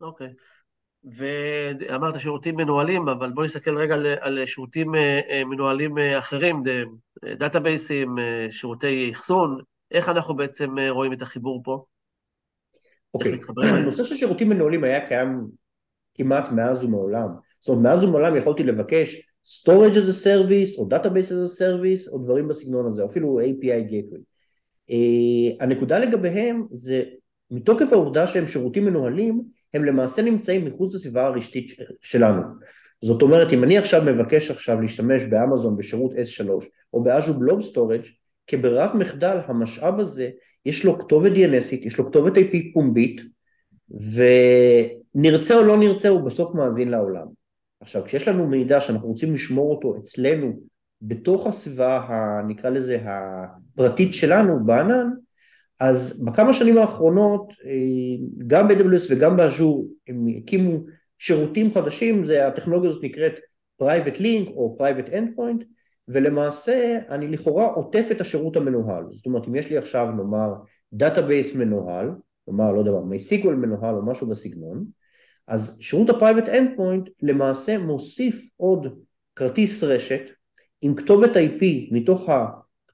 אוקיי. 0.00 0.26
Okay. 0.26 0.59
ואמרת 1.04 2.20
שירותים 2.20 2.56
מנוהלים, 2.56 3.08
אבל 3.08 3.32
בוא 3.32 3.44
נסתכל 3.44 3.78
רגע 3.78 3.94
על, 3.94 4.06
על 4.20 4.46
שירותים 4.46 4.94
אה, 4.94 5.20
אה, 5.30 5.44
מנוהלים 5.44 5.98
אחרים, 6.18 6.62
דאטאבייסים, 7.38 8.16
שירותי 8.50 9.10
אחסון, 9.12 9.60
איך 9.90 10.08
אנחנו 10.08 10.36
בעצם 10.36 10.74
רואים 10.90 11.12
את 11.12 11.22
החיבור 11.22 11.60
פה? 11.64 11.84
אוקיי, 13.14 13.34
okay. 13.34 13.66
הנושא 13.80 14.04
של 14.04 14.16
שירותים 14.16 14.48
מנוהלים 14.48 14.84
היה 14.84 15.06
קיים 15.06 15.46
כמעט 16.14 16.52
מאז 16.52 16.84
ומעולם. 16.84 17.28
זאת 17.60 17.68
אומרת, 17.68 17.82
מאז 17.82 18.04
ומעולם 18.04 18.36
יכולתי 18.36 18.62
לבקש 18.62 19.30
storage 19.46 19.94
as 19.94 20.08
a 20.08 20.26
service, 20.26 20.78
או 20.78 20.88
database 20.90 21.30
as 21.30 21.56
a 21.56 21.60
service, 21.60 22.12
או 22.12 22.18
דברים 22.18 22.48
בסגנון 22.48 22.86
הזה, 22.86 23.04
אפילו 23.04 23.40
API 23.40 23.90
gateway. 23.90 24.20
Uh, 24.90 25.56
הנקודה 25.60 25.98
לגביהם 25.98 26.66
זה 26.72 27.02
מתוקף 27.50 27.86
העובדה 27.92 28.26
שהם 28.26 28.46
שירותים 28.46 28.84
מנוהלים, 28.84 29.42
הם 29.74 29.84
למעשה 29.84 30.22
נמצאים 30.22 30.64
מחוץ 30.64 30.94
לסביבה 30.94 31.26
הרשתית 31.26 31.72
שלנו. 32.00 32.42
זאת 33.02 33.22
אומרת, 33.22 33.52
אם 33.52 33.64
אני 33.64 33.78
עכשיו 33.78 34.02
מבקש 34.04 34.50
עכשיו 34.50 34.80
להשתמש 34.80 35.22
באמזון 35.22 35.76
בשירות 35.76 36.12
S3 36.12 36.48
או 36.92 37.02
ב 37.02 37.07
Azure 37.07 37.34
Blob 37.34 37.62
Storage, 37.62 38.02
כברירת 38.46 38.94
מחדל 38.94 39.38
המשאב 39.46 40.00
הזה 40.00 40.30
יש 40.66 40.84
לו 40.84 40.98
כתובת 40.98 41.32
DNS 41.32 41.59
ית, 41.59 41.86
יש 41.86 41.98
לו 41.98 42.06
כתובת 42.06 42.36
IP 42.36 42.56
פומבית, 42.74 43.20
ונרצה 45.14 45.54
או 45.58 45.62
לא 45.62 45.76
נרצה 45.76 46.08
הוא 46.08 46.20
בסוף 46.20 46.54
מאזין 46.54 46.88
לעולם. 46.88 47.26
עכשיו, 47.80 48.04
כשיש 48.04 48.28
לנו 48.28 48.46
מידע 48.46 48.80
שאנחנו 48.80 49.08
רוצים 49.08 49.34
לשמור 49.34 49.70
אותו 49.70 49.96
אצלנו, 49.98 50.60
בתוך 51.02 51.46
הסביבה, 51.46 52.00
נקרא 52.48 52.70
לזה, 52.70 52.98
הפרטית 53.04 54.14
שלנו, 54.14 54.64
בענן, 54.66 55.10
אז 55.80 56.24
בכמה 56.24 56.52
שנים 56.52 56.78
האחרונות, 56.78 57.52
אה, 57.64 58.26
גם 58.46 58.68
ב-AWS 58.68 59.06
וגם 59.10 59.36
באז'ור, 59.36 59.88
הם 60.08 60.26
הקימו 60.38 60.78
שירותים 61.18 61.74
חדשים, 61.74 62.24
זה, 62.24 62.46
הטכנולוגיה 62.46 62.90
הזאת 62.90 63.04
נקראת 63.04 63.32
Private 63.82 64.18
Link 64.18 64.50
או 64.50 64.78
Private 64.80 65.10
Endpoint, 65.10 65.64
ולמעשה 66.08 66.98
אני 67.08 67.28
לכאורה 67.28 67.66
עוטף 67.66 68.08
את 68.10 68.20
השירות 68.20 68.56
המנוהל. 68.56 69.04
זאת 69.12 69.26
אומרת, 69.26 69.48
אם 69.48 69.54
יש 69.54 69.70
לי 69.70 69.78
עכשיו, 69.78 70.10
נאמר, 70.10 70.52
database 70.92 71.56
מנוהל, 71.56 72.10
נאמר, 72.48 72.72
לא 72.72 72.78
יודע 72.78 72.92
מה, 72.92 73.16
MySQL 73.16 73.48
מנוהל 73.48 73.94
או 73.94 74.06
משהו 74.06 74.26
בסגנון, 74.26 74.84
אז 75.48 75.78
שירות 75.80 76.10
ה-Private 76.10 76.48
Endpoint 76.48 77.10
למעשה 77.22 77.78
מוסיף 77.78 78.50
עוד 78.56 78.86
כרטיס 79.36 79.84
רשת 79.84 80.22
עם 80.80 80.94
כתובת 80.94 81.36
IP 81.36 81.64
מתוך 81.90 82.28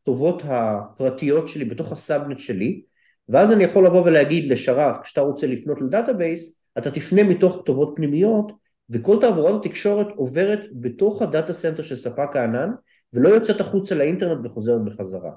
הכתובות 0.06 0.42
הפרטיות 0.44 1.48
שלי 1.48 1.64
בתוך 1.64 1.92
ה 1.92 1.99
subnet 1.99 2.38
שלי 2.38 2.82
ואז 3.28 3.52
אני 3.52 3.64
יכול 3.64 3.86
לבוא 3.86 4.02
ולהגיד 4.02 4.50
לשרת 4.52 5.02
כשאתה 5.02 5.20
רוצה 5.20 5.46
לפנות 5.46 5.80
ל 5.80 5.89
database 5.89 6.56
אתה 6.78 6.90
תפנה 6.90 7.22
מתוך 7.22 7.58
כתובות 7.62 7.92
פנימיות 7.96 8.52
וכל 8.90 9.16
תעבורת 9.20 9.64
התקשורת 9.64 10.06
עוברת 10.16 10.60
בתוך 10.72 11.22
ה 11.22 11.28
data 11.28 11.52
center 11.52 11.82
של 11.82 11.96
ספק 11.96 12.36
הענן 12.36 12.70
ולא 13.12 13.28
יוצאת 13.28 13.60
החוצה 13.60 13.94
לאינטרנט 13.94 14.46
וחוזרת 14.46 14.84
בחזרה. 14.84 15.32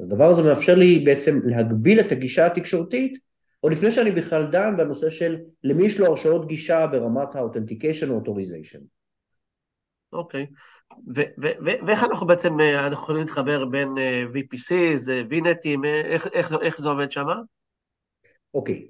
הדבר 0.00 0.30
הזה 0.30 0.42
מאפשר 0.42 0.74
לי 0.74 0.98
בעצם 0.98 1.40
להגביל 1.44 2.00
את 2.00 2.12
הגישה 2.12 2.46
התקשורתית 2.46 3.18
עוד 3.60 3.72
לפני 3.72 3.92
שאני 3.92 4.10
בכלל 4.10 4.46
דן 4.50 4.76
בנושא 4.76 5.10
של 5.10 5.36
למי 5.64 5.86
יש 5.86 6.00
לו 6.00 6.06
הרשאות 6.06 6.48
גישה 6.48 6.86
ברמת 6.86 7.36
ה-authentication 7.36 8.10
או 8.10 8.20
authorization. 8.20 8.97
אוקיי, 10.12 10.46
ואיך 11.86 12.04
אנחנו 12.04 12.26
בעצם, 12.26 12.60
אה, 12.60 12.86
אנחנו 12.86 13.02
יכולים 13.02 13.20
להתחבר 13.20 13.64
בין 13.64 13.88
אה, 13.98 14.24
VPCs, 14.34 15.06
VNetים, 15.30 15.84
אה, 15.84 16.00
איך, 16.04 16.26
איך, 16.32 16.52
איך 16.62 16.80
זה 16.80 16.88
עובד 16.88 17.10
שם? 17.10 17.26
אוקיי, 18.54 18.86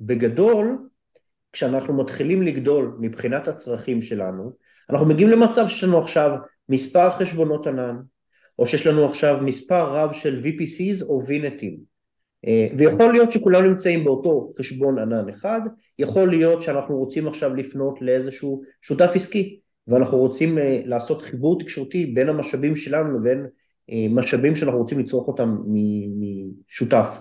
בגדול, 0.00 0.88
כשאנחנו 1.52 1.94
מתחילים 1.94 2.42
לגדול 2.42 2.96
מבחינת 3.00 3.48
הצרכים 3.48 4.02
שלנו, 4.02 4.52
אנחנו 4.90 5.06
מגיעים 5.06 5.30
למצב 5.30 5.68
שיש 5.68 5.84
לנו 5.84 5.98
עכשיו 5.98 6.30
מספר 6.68 7.10
חשבונות 7.10 7.66
ענן, 7.66 7.96
או 8.58 8.68
שיש 8.68 8.86
לנו 8.86 9.04
עכשיו 9.04 9.38
מספר 9.42 9.90
רב 9.90 10.12
של 10.12 10.42
VPCs 10.44 11.04
או 11.04 11.22
VNetים. 11.22 11.94
ויכול 12.78 13.12
להיות 13.12 13.32
שכולם 13.32 13.64
נמצאים 13.64 14.04
באותו 14.04 14.48
חשבון 14.58 14.98
ענן 14.98 15.28
אחד, 15.28 15.60
יכול 15.98 16.30
להיות 16.30 16.62
שאנחנו 16.62 16.96
רוצים 16.96 17.28
עכשיו 17.28 17.54
לפנות 17.54 18.02
לאיזשהו 18.02 18.62
שותף 18.82 19.10
עסקי 19.14 19.60
ואנחנו 19.88 20.18
רוצים 20.18 20.58
אה, 20.58 20.80
לעשות 20.84 21.22
חיבור 21.22 21.58
תקשורתי 21.58 22.06
בין 22.06 22.28
המשאבים 22.28 22.76
שלנו 22.76 23.18
לבין 23.18 23.46
אה, 23.90 24.06
משאבים 24.10 24.56
שאנחנו 24.56 24.78
רוצים 24.78 24.98
לצרוך 24.98 25.28
אותם 25.28 25.56
משותף. 26.20 27.18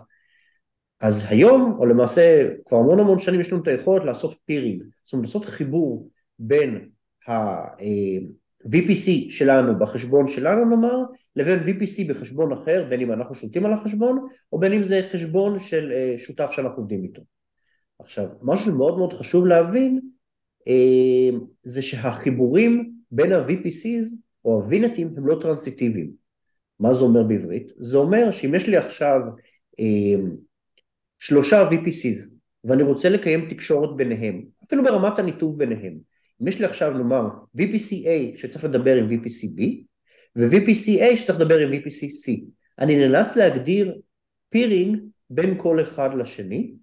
אז 0.99 1.25
היום, 1.29 1.75
או 1.79 1.85
למעשה 1.85 2.47
כבר 2.65 2.77
המון 2.77 2.99
המון 2.99 3.19
שנים 3.19 3.39
יש 3.41 3.51
לנו 3.51 3.61
את 3.61 3.67
היכולת 3.67 4.05
לעשות 4.05 4.35
פירינג, 4.45 4.83
זאת 5.05 5.13
אומרת 5.13 5.25
לעשות 5.25 5.45
חיבור 5.45 6.09
בין 6.39 6.89
ה-VPC 7.27 9.09
שלנו 9.29 9.79
בחשבון 9.79 10.27
שלנו 10.27 10.65
נאמר, 10.65 10.97
לבין 11.35 11.59
VPC 11.59 12.09
בחשבון 12.09 12.51
אחר, 12.53 12.85
בין 12.89 13.01
אם 13.01 13.11
אנחנו 13.11 13.35
שולטים 13.35 13.65
על 13.65 13.73
החשבון, 13.73 14.27
או 14.53 14.59
בין 14.59 14.73
אם 14.73 14.83
זה 14.83 15.07
חשבון 15.11 15.59
של 15.59 15.91
אה, 15.91 16.15
שותף 16.17 16.51
שאנחנו 16.51 16.77
עובדים 16.77 17.03
איתו. 17.03 17.21
עכשיו, 17.99 18.27
משהו 18.41 18.65
שמאוד 18.65 18.97
מאוד 18.97 19.13
חשוב 19.13 19.45
להבין, 19.45 19.95
אה, 19.95 20.09
זה 21.63 21.81
שהחיבורים 21.81 22.93
בין 23.11 23.31
ה-VPCs 23.31 24.15
או 24.45 24.61
ה-VNetים 24.61 25.17
הם 25.17 25.27
לא 25.27 25.37
טרנסיטיביים. 25.41 26.11
מה 26.79 26.93
זה 26.93 27.05
אומר 27.05 27.23
בעברית? 27.23 27.71
זה 27.77 27.97
אומר 27.97 28.31
שאם 28.31 28.55
יש 28.55 28.67
לי 28.67 28.77
עכשיו 28.77 29.19
אה, 29.79 30.23
שלושה 31.19 31.69
VPCs 31.69 32.33
ואני 32.63 32.83
רוצה 32.83 33.09
לקיים 33.09 33.49
תקשורת 33.49 33.97
ביניהם, 33.97 34.45
אפילו 34.63 34.83
ברמת 34.83 35.19
הניתוב 35.19 35.57
ביניהם, 35.57 35.97
אם 36.41 36.47
יש 36.47 36.59
לי 36.59 36.65
עכשיו 36.65 36.93
נאמר 36.93 37.27
VPC-A 37.57 38.37
שצריך 38.37 38.63
לדבר 38.63 38.95
עם 38.95 39.09
VPC-B, 39.09 39.61
ו-VPC-A 40.35 41.17
שצריך 41.17 41.39
לדבר 41.39 41.59
עם 41.59 41.71
VPC-C. 41.71 42.41
אני 42.79 42.97
נאלץ 42.97 43.35
להגדיר 43.35 44.01
פירינג 44.49 44.97
בין 45.29 45.57
כל 45.57 45.81
אחד 45.81 46.09
לשני, 46.19 46.73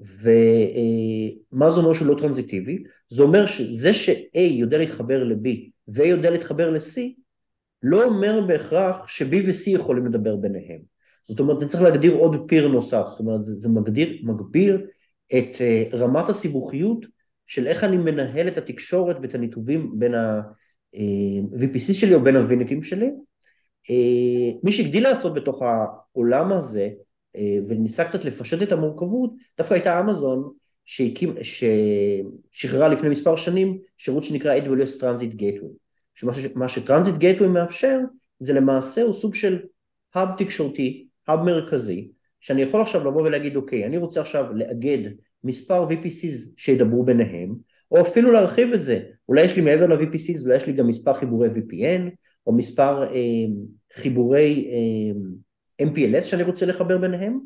ומה 0.00 1.70
זה 1.70 1.80
אומר 1.80 1.94
שהוא 1.94 2.08
לא 2.08 2.18
טרנזיטיבי? 2.18 2.82
זה 3.08 3.22
אומר 3.22 3.46
שזה 3.46 3.94
ש-A 3.94 4.38
יודע 4.38 4.78
להתחבר 4.78 5.24
ל-B 5.24 5.48
ו-A 5.88 6.04
יודע 6.04 6.30
להתחבר 6.30 6.70
ל-C, 6.70 7.00
לא 7.82 8.04
אומר 8.04 8.40
בהכרח 8.46 9.06
ש-B 9.06 9.34
ו-C 9.46 9.70
יכולים 9.70 10.06
לדבר 10.06 10.36
ביניהם. 10.36 10.80
זאת 11.24 11.40
אומרת, 11.40 11.62
אני 11.62 11.68
צריך 11.68 11.82
להגדיר 11.82 12.12
עוד 12.12 12.48
פיר 12.48 12.68
נוסף, 12.68 13.04
זאת 13.06 13.20
אומרת, 13.20 13.44
זה, 13.44 13.54
זה 13.54 13.68
מגדיר, 13.68 14.18
מגביר 14.22 14.86
את 15.38 15.56
uh, 15.56 15.96
רמת 15.96 16.28
הסיבוכיות 16.28 17.06
של 17.46 17.66
איך 17.66 17.84
אני 17.84 17.96
מנהל 17.96 18.48
את 18.48 18.58
התקשורת 18.58 19.16
ואת 19.22 19.34
הניתובים 19.34 19.92
בין 19.98 20.14
ה... 20.14 20.40
VPC 21.52 21.92
שלי 21.92 22.14
או 22.14 22.20
בין 22.20 22.36
הוויניטים 22.36 22.82
שלי. 22.82 23.10
אה, 23.90 24.58
מי 24.62 24.72
שהגדיל 24.72 25.02
לעשות 25.02 25.34
בתוך 25.34 25.62
העולם 25.62 26.52
הזה 26.52 26.80
אה, 26.80 26.90
וניסה 27.68 28.04
קצת 28.04 28.24
לפשט 28.24 28.62
את 28.62 28.72
המורכבות, 28.72 29.32
דווקא 29.58 29.74
הייתה 29.74 30.00
אמזון 30.00 30.52
שהקים, 30.84 31.34
ששחררה 31.42 32.88
לפני 32.88 33.08
מספר 33.08 33.36
שנים 33.36 33.78
שירות 33.98 34.24
שנקרא 34.24 34.58
AWS 34.58 35.00
Transit 35.00 35.34
Gateway. 35.34 35.88
שמה 36.14 36.68
שטרנזיט 36.68 37.16
גייטווי 37.16 37.48
מאפשר 37.48 37.98
זה 38.38 38.52
למעשה 38.52 39.02
הוא 39.02 39.14
סוג 39.14 39.34
של 39.34 39.58
האב 40.14 40.28
תקשורתי, 40.38 41.06
האב 41.26 41.40
מרכזי, 41.40 42.08
שאני 42.40 42.62
יכול 42.62 42.80
עכשיו 42.80 43.00
לבוא 43.00 43.22
ולהגיד 43.22 43.56
אוקיי, 43.56 43.86
אני 43.86 43.96
רוצה 43.96 44.20
עכשיו 44.20 44.52
לאגד 44.52 44.98
מספר 45.44 45.88
VPCs 45.88 46.52
שידברו 46.56 47.04
ביניהם, 47.04 47.54
או 47.90 48.00
אפילו 48.00 48.32
להרחיב 48.32 48.72
את 48.72 48.82
זה, 48.82 49.00
אולי 49.28 49.44
יש 49.44 49.56
לי 49.56 49.62
מעבר 49.62 49.86
ל-VPCs, 49.86 50.42
אולי 50.44 50.56
יש 50.56 50.66
לי 50.66 50.72
גם 50.72 50.88
מספר 50.88 51.14
חיבורי 51.14 51.48
VPN, 51.48 52.10
או 52.46 52.52
מספר 52.52 53.02
אה, 53.02 53.46
חיבורי 53.94 54.68
אה, 54.72 55.20
MPLS 55.82 56.22
שאני 56.22 56.42
רוצה 56.42 56.66
לחבר 56.66 56.98
ביניהם, 56.98 57.38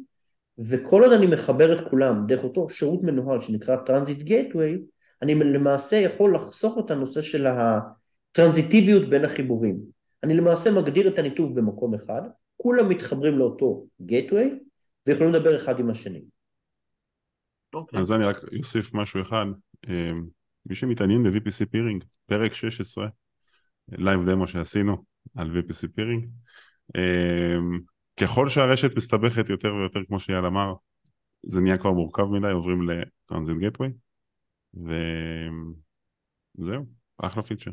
וכל 0.58 1.02
עוד 1.04 1.12
אני 1.12 1.26
מחבר 1.26 1.78
את 1.78 1.90
כולם 1.90 2.26
דרך 2.26 2.44
אותו 2.44 2.70
שירות 2.70 3.02
מנוהל 3.02 3.40
שנקרא 3.40 3.76
Transit 3.86 4.28
Gateway, 4.28 4.78
אני 5.22 5.34
למעשה 5.34 5.96
יכול 5.96 6.34
לחסוך 6.34 6.78
את 6.78 6.90
הנושא 6.90 7.22
של 7.22 7.46
הטרנזיטיביות 7.46 9.10
בין 9.10 9.24
החיבורים. 9.24 9.80
אני 10.22 10.34
למעשה 10.34 10.70
מגדיר 10.70 11.08
את 11.08 11.18
הניתוב 11.18 11.60
במקום 11.60 11.94
אחד, 11.94 12.22
כולם 12.56 12.88
מתחברים 12.88 13.38
לאותו 13.38 13.86
Gateway, 14.02 14.48
ויכולים 15.06 15.32
לדבר 15.32 15.56
אחד 15.56 15.80
עם 15.80 15.90
השני. 15.90 16.18
Okay. 16.18 17.78
אוקיי. 17.78 18.00
אז 18.00 18.12
אני 18.12 18.24
רק 18.24 18.36
אוסיף 18.58 18.94
משהו 18.94 19.22
אחד. 19.22 19.46
אה, 19.88 20.10
מי 20.66 20.74
שמתעניין 20.74 21.22
ב-VPC 21.22 21.66
peering, 21.70 22.04
פרק 22.26 22.54
16, 22.54 23.08
live 23.88 24.30
demo 24.30 24.46
שעשינו 24.46 25.04
על 25.36 25.50
VPC 25.58 25.88
peering, 25.94 26.28
ככל 28.22 28.48
שהרשת 28.48 28.96
מסתבכת 28.96 29.48
יותר 29.48 29.74
ויותר, 29.74 30.04
כמו 30.04 30.20
שאייל 30.20 30.46
אמר, 30.46 30.74
זה 31.42 31.60
נהיה 31.60 31.78
כבר 31.78 31.92
מורכב 31.92 32.24
מדי, 32.24 32.50
עוברים 32.50 32.90
ל 32.90 32.99
transit 32.99 33.56
gateway, 33.56 33.92
וזהו, 34.74 34.94
אחלה 37.18 37.42
פיצ'ר. 37.42 37.70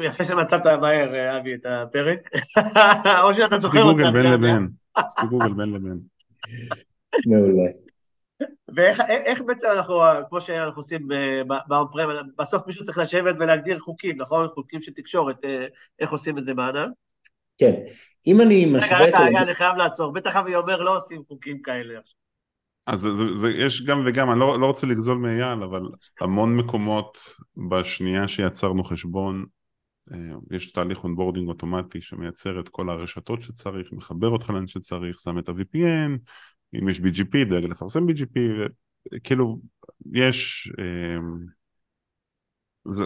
יפה 0.00 0.24
שמצאת 0.24 0.66
מהר, 0.66 1.14
אה, 1.14 1.38
אבי, 1.38 1.54
את 1.54 1.66
הפרק. 1.66 2.30
או 3.22 3.34
שאתה 3.34 3.58
זוכר 3.58 3.78
עשיתי 3.78 3.90
אותם. 3.90 4.02
גוגל 4.02 4.10
בין 4.10 4.32
לבין, 4.32 4.68
עשיתי 4.94 5.26
גוגל 5.26 5.52
בין 5.52 5.72
לבין. 5.72 6.00
מעולה. 7.26 7.70
ואיך 8.74 9.00
איך 9.00 9.42
בעצם 9.46 9.68
אנחנו, 9.76 10.00
כמו 10.28 10.40
שאנחנו 10.40 10.80
עושים 10.80 11.08
באון-פרם, 11.68 12.28
בסוף 12.38 12.66
מישהו 12.66 12.86
צריך 12.86 12.98
לשבת 12.98 13.36
ולהגדיר 13.40 13.78
חוקים, 13.78 14.20
נכון? 14.20 14.48
חוקים 14.54 14.80
של 14.80 14.92
תקשורת, 14.92 15.44
אה, 15.44 15.66
איך 15.98 16.10
עושים 16.10 16.38
את 16.38 16.44
זה 16.44 16.54
בענן? 16.54 16.90
כן, 17.58 17.72
אם 18.26 18.40
אני 18.40 18.66
רגע, 18.66 18.78
משווה... 18.78 19.00
רגע, 19.00 19.08
את 19.08 19.14
ה- 19.14 19.24
רגע, 19.24 19.42
אני 19.42 19.54
חייב 19.54 19.76
לעצור. 19.76 20.12
בטח 20.12 20.36
אבי 20.36 20.54
אומר, 20.54 20.82
לא 20.82 20.96
עושים 20.96 21.22
חוקים 21.28 21.62
כאלה. 21.62 22.00
אז 22.86 23.00
זה, 23.00 23.14
זה, 23.14 23.34
זה, 23.34 23.50
יש 23.50 23.82
גם 23.82 24.04
וגם, 24.06 24.30
אני 24.30 24.40
לא, 24.40 24.60
לא 24.60 24.66
רוצה 24.66 24.86
לגזול 24.86 25.18
מאייל, 25.18 25.62
אבל 25.62 25.82
המון 26.20 26.56
מקומות 26.56 27.18
בשנייה 27.70 28.28
שיצרנו 28.28 28.84
חשבון, 28.84 29.44
אה, 30.12 30.16
יש 30.50 30.72
תהליך 30.72 31.04
onboarding 31.04 31.48
אוטומטי 31.48 32.00
שמייצר 32.00 32.60
את 32.60 32.68
כל 32.68 32.90
הרשתות 32.90 33.42
שצריך, 33.42 33.92
מחבר 33.92 34.28
אותך 34.28 34.50
לאן 34.50 34.66
שצריך, 34.66 35.18
שם 35.18 35.38
את 35.38 35.48
ה-VPN, 35.48 36.18
אם 36.74 36.88
יש 36.88 37.00
BGP, 37.00 37.44
דואג 37.48 37.64
לפרסם 37.64 38.06
BGP, 38.06 38.40
וכאילו, 39.14 39.58
יש... 40.12 40.72
אה, 40.78 41.18
זה, 42.84 43.04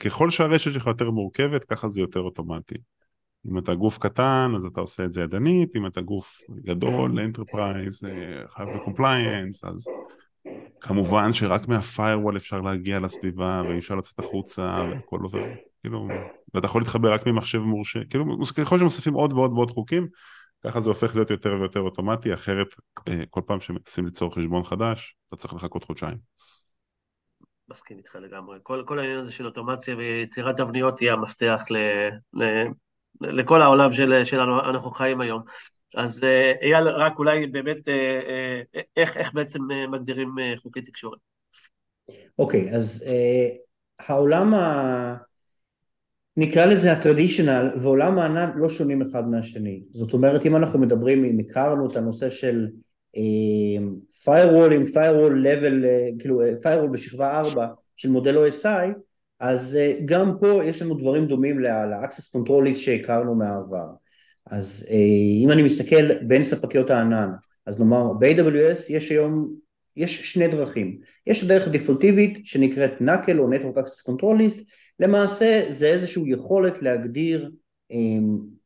ככל 0.00 0.30
שהרשת 0.30 0.72
שלך 0.72 0.86
יותר 0.86 1.10
מורכבת, 1.10 1.64
ככה 1.64 1.88
זה 1.88 2.00
יותר 2.00 2.20
אוטומטי. 2.20 2.74
אם 3.50 3.58
אתה 3.58 3.74
גוף 3.74 3.98
קטן, 3.98 4.52
אז 4.56 4.64
אתה 4.64 4.80
עושה 4.80 5.04
את 5.04 5.12
זה 5.12 5.20
ידנית, 5.20 5.76
אם 5.76 5.86
אתה 5.86 6.00
גוף 6.00 6.40
גדול, 6.50 7.20
enterprise, 7.20 8.04
אה, 8.04 8.48
חייב 8.48 8.68
ב 8.76 8.83
compliance, 8.83 9.64
אז 9.64 9.88
כמובן 10.80 11.32
שרק 11.32 11.68
מהפיירוול 11.68 12.36
אפשר 12.36 12.60
להגיע 12.60 13.00
לסביבה, 13.00 13.62
ואי 13.68 13.78
אפשר 13.78 13.94
לצאת 13.94 14.18
החוצה, 14.18 14.84
והכל 14.90 15.20
עובר, 15.22 15.44
כאילו, 15.80 16.08
ואתה 16.54 16.66
יכול 16.66 16.80
להתחבר 16.80 17.12
רק 17.12 17.26
ממחשב 17.26 17.58
מורשה, 17.58 18.00
כאילו, 18.10 18.24
ככל 18.56 18.78
שמוסיפים 18.78 19.14
עוד 19.14 19.32
ועוד 19.32 19.52
ועוד 19.52 19.70
חוקים, 19.70 20.08
ככה 20.64 20.80
זה 20.80 20.88
הופך 20.88 21.14
להיות 21.14 21.30
יותר 21.30 21.56
ויותר 21.60 21.80
אוטומטי, 21.80 22.34
אחרת 22.34 22.66
אה, 23.08 23.22
כל 23.30 23.40
פעם 23.46 23.60
שמנסים 23.60 24.04
ליצור 24.04 24.34
חשבון 24.34 24.64
חדש, 24.64 25.16
אתה 25.26 25.36
צריך 25.36 25.54
לחכות 25.54 25.84
חודשיים. 25.84 26.16
מסכים 27.68 27.98
איתך 27.98 28.16
לגמרי. 28.16 28.58
כל, 28.62 28.84
כל 28.86 28.98
העניין 28.98 29.18
הזה 29.18 29.32
של 29.32 29.46
אוטומציה 29.46 29.96
ויצירת 29.96 30.56
תבניות 30.56 31.02
יהיה 31.02 31.12
המפתח 31.12 31.62
ל, 31.70 31.76
ל, 32.42 32.64
לכל 33.20 33.62
העולם 33.62 33.92
של, 33.92 34.24
שלנו, 34.24 34.60
אנחנו 34.60 34.90
חיים 34.90 35.20
היום. 35.20 35.42
אז 35.96 36.24
אה, 36.24 36.52
אייל, 36.62 36.88
רק 36.88 37.18
אולי 37.18 37.46
באמת, 37.46 37.88
אה, 37.88 38.20
אה, 38.74 38.80
איך, 38.96 39.16
איך 39.16 39.34
בעצם 39.34 39.60
מגדירים 39.90 40.34
חוקי 40.62 40.82
תקשורת? 40.82 41.18
אוקיי, 42.38 42.76
אז 42.76 43.04
אה, 43.06 43.48
העולם 43.98 44.54
ה... 44.54 45.16
נקרא 46.36 46.66
לזה 46.66 46.92
הטרדישיונל 46.92 47.70
ועולם 47.80 48.18
הענן 48.18 48.50
לא 48.56 48.68
שונים 48.68 49.02
אחד 49.02 49.28
מהשני. 49.28 49.82
זאת 49.92 50.12
אומרת, 50.12 50.46
אם 50.46 50.56
אנחנו 50.56 50.78
מדברים, 50.78 51.24
אם 51.24 51.38
הכרנו 51.38 51.90
את 51.90 51.96
הנושא 51.96 52.30
של 52.30 52.68
אה, 53.16 53.86
firewall 54.24 54.74
עם 54.74 54.82
firewall 54.82 55.32
level, 55.44 55.84
אה, 55.84 56.08
כאילו 56.18 56.42
firewall 56.62 56.92
בשכבה 56.92 57.38
4 57.38 57.68
של 57.96 58.10
מודל 58.10 58.36
OSI, 58.38 58.88
אז 59.40 59.76
אה, 59.76 59.92
גם 60.04 60.38
פה 60.40 60.64
יש 60.64 60.82
לנו 60.82 60.94
דברים 60.94 61.26
דומים 61.26 61.60
ל-access 61.60 62.36
control 62.36 62.74
שהכרנו 62.74 63.34
מהעבר. 63.34 63.86
אז 64.46 64.86
אה, 64.90 64.96
אם 65.44 65.50
אני 65.50 65.62
מסתכל 65.62 66.14
בין 66.22 66.44
ספקיות 66.44 66.90
הענן, 66.90 67.30
אז 67.66 67.78
נאמר 67.78 68.12
ב-AWS 68.12 68.80
יש 68.88 69.10
היום, 69.10 69.54
יש 69.96 70.32
שני 70.32 70.48
דרכים. 70.48 70.98
יש 71.26 71.44
דרך 71.44 71.68
default 71.68 72.12
יבית 72.12 72.38
שנקראת 72.44 72.90
NACL 73.00 73.38
או 73.38 73.50
Network 73.52 73.78
Access 73.78 74.10
Control 74.10 74.38
List, 74.40 74.62
למעשה 75.00 75.62
זה 75.68 75.86
איזושהי 75.86 76.22
יכולת 76.26 76.82
להגדיר 76.82 77.50
אה, 77.92 77.96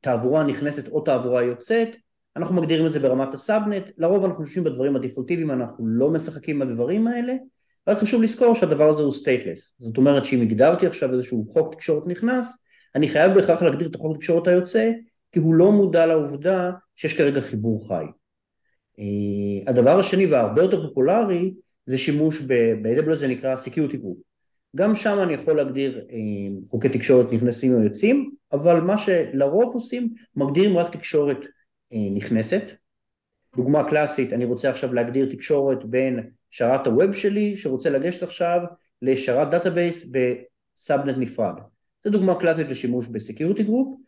תעבורה 0.01 0.45
נכנסת 0.45 0.89
או 0.89 1.01
תעבורה 1.01 1.43
יוצאת, 1.43 1.89
אנחנו 2.37 2.55
מגדירים 2.55 2.87
את 2.87 2.93
זה 2.93 3.01
ברמת 3.01 3.35
ה 3.35 3.42
subnet, 3.42 3.91
לרוב 3.99 4.25
אנחנו 4.25 4.45
חושבים 4.45 4.65
בדברים 4.65 4.97
ה 4.97 5.01
default 5.01 5.28
יביים, 5.28 5.51
אנחנו 5.51 5.87
לא 5.87 6.11
משחקים 6.11 6.59
בדברים 6.59 7.07
האלה, 7.07 7.33
רק 7.87 7.99
חשוב 7.99 8.23
לזכור 8.23 8.55
שהדבר 8.55 8.89
הזה 8.89 9.03
הוא 9.03 9.13
stateless, 9.13 9.75
זאת 9.79 9.97
אומרת 9.97 10.25
שאם 10.25 10.41
הגדרתי 10.41 10.87
עכשיו 10.87 11.13
איזשהו 11.13 11.47
חוק 11.49 11.75
תקשורת 11.75 12.07
נכנס, 12.07 12.57
אני 12.95 13.09
חייב 13.09 13.33
בהכרח 13.33 13.63
להגדיר 13.63 13.89
את 13.89 13.95
החוק 13.95 14.17
תקשורת 14.17 14.47
היוצא, 14.47 14.91
כי 15.33 15.39
הוא 15.39 15.55
לא 15.55 15.73
מודע 15.73 16.07
לעובדה 16.07 16.71
שיש 16.97 17.17
כרגע 17.19 17.41
חיבור 17.41 17.89
חי. 17.89 18.05
אה, 18.99 19.71
הדבר 19.71 19.99
השני 19.99 20.27
והרבה 20.27 20.63
יותר 20.63 20.89
פופולרי 20.89 21.55
זה 21.87 21.99
שימוש 21.99 22.41
ב-AWS 22.41 23.15
זה 23.15 23.29
נקרא 23.29 23.57
Security 23.57 23.95
Group. 23.95 24.31
גם 24.77 24.95
שם 24.95 25.19
אני 25.23 25.35
יכול 25.35 25.57
להגדיר 25.57 26.07
אה, 26.11 26.17
חוקי 26.69 26.89
תקשורת 26.89 27.33
נכנסים 27.33 27.75
או 27.75 27.83
יוצאים, 27.83 28.31
אבל 28.53 28.81
מה 28.81 28.99
שלרוב 28.99 29.75
עושים, 29.75 30.09
מגדירים 30.37 30.79
רק 30.79 30.97
תקשורת 30.97 31.39
אה, 31.93 32.15
נכנסת. 32.15 32.71
דוגמה 33.57 33.89
קלאסית, 33.89 34.33
אני 34.33 34.45
רוצה 34.45 34.71
עכשיו 34.71 34.95
להגדיר 34.95 35.31
תקשורת 35.31 35.85
בין 35.85 36.31
שרת 36.51 36.87
הווב 36.87 37.13
שלי, 37.13 37.57
שרוצה 37.57 37.91
לגשת 37.91 38.23
עכשיו 38.23 38.61
לשרת 39.03 39.51
database 39.51 40.13
ב 40.13 40.28
subnet 40.28 41.17
נפרד. 41.19 41.55
זו 42.05 42.11
דוגמה 42.11 42.41
קלאסית 42.41 42.69
לשימוש 42.69 43.07
ב 43.07 43.13
security 43.13 43.63
group. 43.63 43.99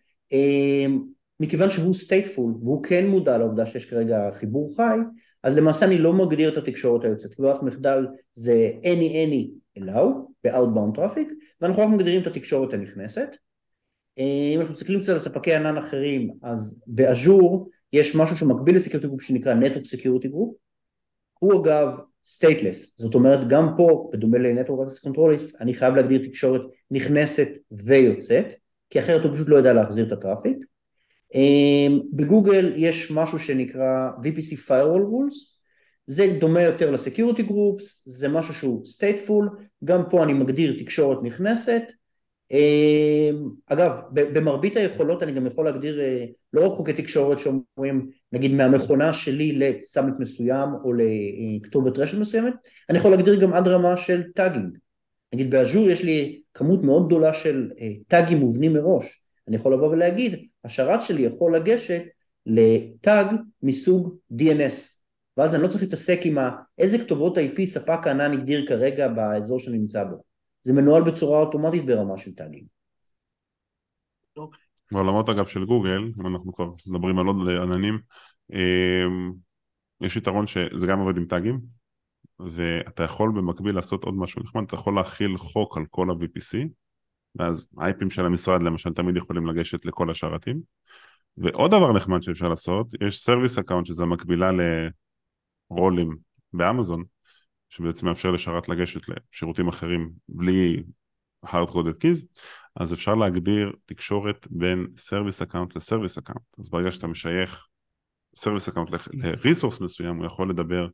מכיוון 1.40 1.70
שהוא 1.70 1.94
stateful 1.94 2.54
והוא 2.60 2.82
כן 2.82 3.06
מודע 3.06 3.38
לעובדה 3.38 3.66
שיש 3.66 3.86
כרגע 3.86 4.30
חיבור 4.38 4.76
חי, 4.76 4.98
אז 5.42 5.56
למעשה 5.56 5.86
אני 5.86 5.98
לא 5.98 6.12
מגדיר 6.12 6.52
את 6.52 6.56
התקשורת 6.56 7.04
היוצאת. 7.04 7.38
ברירת 7.38 7.62
מחדל 7.62 8.06
זה 8.34 8.70
any 8.82 9.12
any 9.12 9.80
allow 9.80 10.04
ב-outbound 10.44 10.98
traffic, 10.98 11.32
ואנחנו 11.60 11.82
רק 11.82 11.88
מגדירים 11.88 12.22
את 12.22 12.26
התקשורת 12.26 12.74
הנכנסת. 12.74 13.36
אם 14.18 14.60
אנחנו 14.60 14.72
מסתכלים 14.72 15.00
קצת 15.00 15.12
על 15.12 15.18
ספקי 15.18 15.54
ענן 15.54 15.76
אחרים, 15.76 16.30
אז 16.42 16.78
ב 16.86 17.00
Azure 17.00 17.70
יש 17.92 18.16
משהו 18.16 18.36
שמקביל 18.36 18.76
ל 18.76 18.80
security 18.80 19.08
group 19.08 19.22
שנקרא 19.22 19.54
Network 19.54 19.96
Security 19.96 20.26
Group, 20.26 20.54
הוא 21.38 21.62
אגב 21.62 21.98
stateless, 22.24 22.94
זאת 22.98 23.14
אומרת 23.14 23.48
גם 23.48 23.68
פה, 23.76 24.10
בדומה 24.12 24.38
ל-Network 24.38 24.88
Access 24.88 25.08
Control 25.08 25.36
List, 25.36 25.56
אני 25.60 25.74
חייב 25.74 25.94
להגדיר 25.94 26.22
תקשורת 26.22 26.60
נכנסת 26.90 27.48
ויוצאת, 27.72 28.46
כי 28.90 28.98
אחרת 28.98 29.24
הוא 29.24 29.34
פשוט 29.34 29.48
לא 29.48 29.56
יודע 29.56 29.72
להחזיר 29.72 30.06
את 30.06 30.12
ה 30.12 30.17
traffic. 30.17 30.56
בגוגל 32.12 32.72
יש 32.76 33.10
משהו 33.10 33.38
שנקרא 33.38 34.10
VPC 34.22 34.68
Firewall 34.68 35.02
Rules, 35.10 35.52
זה 36.06 36.36
דומה 36.40 36.62
יותר 36.62 36.90
ל-Security 36.90 37.42
Groups, 37.48 37.84
זה 38.04 38.28
משהו 38.28 38.54
שהוא 38.54 38.84
stateful, 38.86 39.62
גם 39.84 40.02
פה 40.10 40.22
אני 40.22 40.32
מגדיר 40.32 40.78
תקשורת 40.78 41.18
נכנסת, 41.22 41.82
אגב, 43.66 43.92
במרבית 44.12 44.76
היכולות 44.76 45.22
אני 45.22 45.32
גם 45.32 45.46
יכול 45.46 45.64
להגדיר 45.64 46.00
לא 46.52 46.66
רק 46.66 46.76
חוקי 46.76 46.92
תקשורת 46.92 47.38
שאומרים 47.38 48.10
נגיד 48.32 48.52
מהמכונה 48.52 49.12
שלי 49.12 49.52
לסאמנט 49.52 50.14
מסוים 50.18 50.68
או 50.84 50.92
לכתובת 50.92 51.98
רשת 51.98 52.18
מסוימת, 52.18 52.54
אני 52.90 52.98
יכול 52.98 53.10
להגדיר 53.10 53.40
גם 53.40 53.52
עד 53.52 53.68
רמה 53.68 53.96
של 53.96 54.22
טאגינג. 54.34 54.78
נגיד 55.34 55.50
באז'ור 55.50 55.90
יש 55.90 56.04
לי 56.04 56.40
כמות 56.54 56.82
מאוד 56.82 57.06
גדולה 57.06 57.34
של 57.34 57.70
טאגים 58.08 58.38
מובנים 58.38 58.72
מראש, 58.72 59.22
אני 59.48 59.56
יכול 59.56 59.74
לבוא 59.74 59.88
ולהגיד 59.88 60.46
השרת 60.64 61.02
שלי 61.02 61.22
יכול 61.22 61.56
לגשת 61.56 62.02
לטאג 62.46 63.26
מסוג 63.62 64.16
DNS, 64.32 64.74
ואז 65.36 65.54
אני 65.54 65.62
לא 65.62 65.68
צריך 65.68 65.82
להתעסק 65.82 66.20
עם 66.24 66.38
איזה 66.78 66.98
כתובות 66.98 67.38
IP 67.38 67.64
ספק 67.64 68.06
הענן 68.06 68.32
הגדיר 68.32 68.66
כרגע 68.66 69.08
באזור 69.08 69.58
שאני 69.58 69.78
נמצא 69.78 70.04
בו. 70.04 70.31
זה 70.62 70.72
מנוהל 70.72 71.02
בצורה 71.02 71.40
אוטומטית 71.40 71.86
ברמה 71.86 72.18
של 72.18 72.34
טאגים. 72.34 72.64
בעולמות 74.92 75.28
אגב 75.28 75.46
של 75.46 75.64
גוגל, 75.64 76.12
אם 76.20 76.26
אנחנו 76.26 76.54
כבר 76.54 76.70
מדברים 76.86 77.18
על 77.18 77.26
עוד 77.26 77.36
עננים, 77.62 77.98
יש 80.00 80.16
יתרון 80.16 80.46
שזה 80.46 80.86
גם 80.86 80.98
עובד 80.98 81.16
עם 81.16 81.24
טאגים, 81.24 81.60
ואתה 82.40 83.02
יכול 83.02 83.32
במקביל 83.36 83.74
לעשות 83.74 84.04
עוד 84.04 84.14
משהו 84.14 84.42
נחמד, 84.42 84.62
אתה 84.66 84.74
יכול 84.74 84.94
להחיל 84.94 85.36
חוק 85.36 85.76
על 85.76 85.84
כל 85.90 86.10
ה-VPC, 86.10 86.68
ואז 87.34 87.66
האייפים 87.78 88.10
של 88.10 88.26
המשרד 88.26 88.62
למשל 88.62 88.94
תמיד 88.94 89.16
יכולים 89.16 89.46
לגשת 89.46 89.84
לכל 89.84 90.10
השרתים. 90.10 90.60
ועוד 91.36 91.70
דבר 91.70 91.92
נחמד 91.92 92.22
שאפשר 92.22 92.48
לעשות, 92.48 92.86
יש 93.00 93.22
service 93.22 93.58
account 93.58 93.86
שזה 93.86 94.04
מקבילה 94.04 94.50
לרולים 95.70 96.16
באמזון, 96.52 97.04
שבעצם 97.72 98.06
מאפשר 98.06 98.30
לשרת 98.30 98.68
לגשת 98.68 99.00
לשירותים 99.08 99.68
אחרים 99.68 100.10
בלי 100.28 100.82
hard 101.46 101.70
coded 101.70 101.96
keys, 102.02 102.26
אז 102.76 102.92
אפשר 102.92 103.14
להגדיר 103.14 103.72
תקשורת 103.86 104.46
בין 104.50 104.86
service 104.96 105.46
account 105.46 105.72
ל-service 105.76 106.22
account. 106.22 106.42
אז 106.58 106.70
ברגע 106.70 106.92
שאתה 106.92 107.06
משייך 107.06 107.66
service 108.38 108.72
account 108.72 108.90
ל-resource 108.92 109.84
מסוים, 109.84 110.16
הוא 110.16 110.26
יכול 110.26 110.50
לדבר 110.50 110.88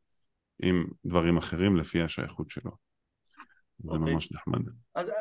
עם 0.62 0.84
דברים 1.04 1.36
אחרים 1.36 1.76
לפי 1.76 2.02
השייכות 2.02 2.50
שלו. 2.50 2.70
זה 3.78 3.96
okay. 3.96 3.98
ממש 3.98 4.32
נחמד. 4.32 4.60
אז 4.94 5.12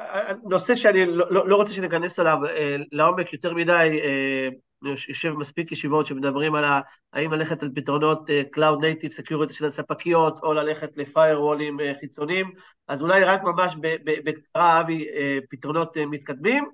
נושא 0.43 0.76
שאני 0.76 1.06
לא, 1.06 1.32
לא, 1.32 1.50
לא 1.50 1.56
רוצה 1.56 1.74
שניכנס 1.74 2.20
אליו 2.20 2.38
אה, 2.46 2.76
לעומק 2.91 3.34
יותר 3.34 3.54
מדי, 3.54 4.00
אה, 4.04 4.50
יושב 4.84 5.34
מספיק 5.34 5.72
ישיבות 5.72 6.06
שמדברים 6.06 6.56
על 6.56 6.66
האם 7.13 7.34
ללכת 7.34 7.63
על 7.63 7.70
פתרונות 7.76 8.30
אה, 8.30 8.42
Cloud 8.56 8.80
Native 8.82 9.24
Security 9.24 9.54
של 9.54 9.66
הספקיות, 9.66 10.40
או 10.44 10.54
ללכת 10.54 10.98
ל-firewallים 10.98 11.82
אה, 11.82 11.94
חיצוניים, 12.00 12.52
אז 12.88 13.02
אולי 13.02 13.24
רק 13.24 13.44
ממש 13.44 13.76
בקצרה, 14.04 14.82
אבי, 14.82 15.08
אה, 15.08 15.38
פתרונות 15.50 15.98
מתקדמים, 15.98 16.66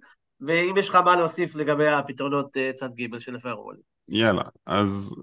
ואם 0.42 0.76
יש 0.78 0.90
לך 0.90 0.96
מה 0.96 1.16
להוסיף 1.16 1.56
לגבי 1.56 1.88
הפתרונות 1.88 2.58
צד 2.76 2.90
ג' 2.94 3.20
של 3.20 3.36
ה-firewall. 3.36 3.78
יאללה, 4.10 4.44
אז 4.66 5.16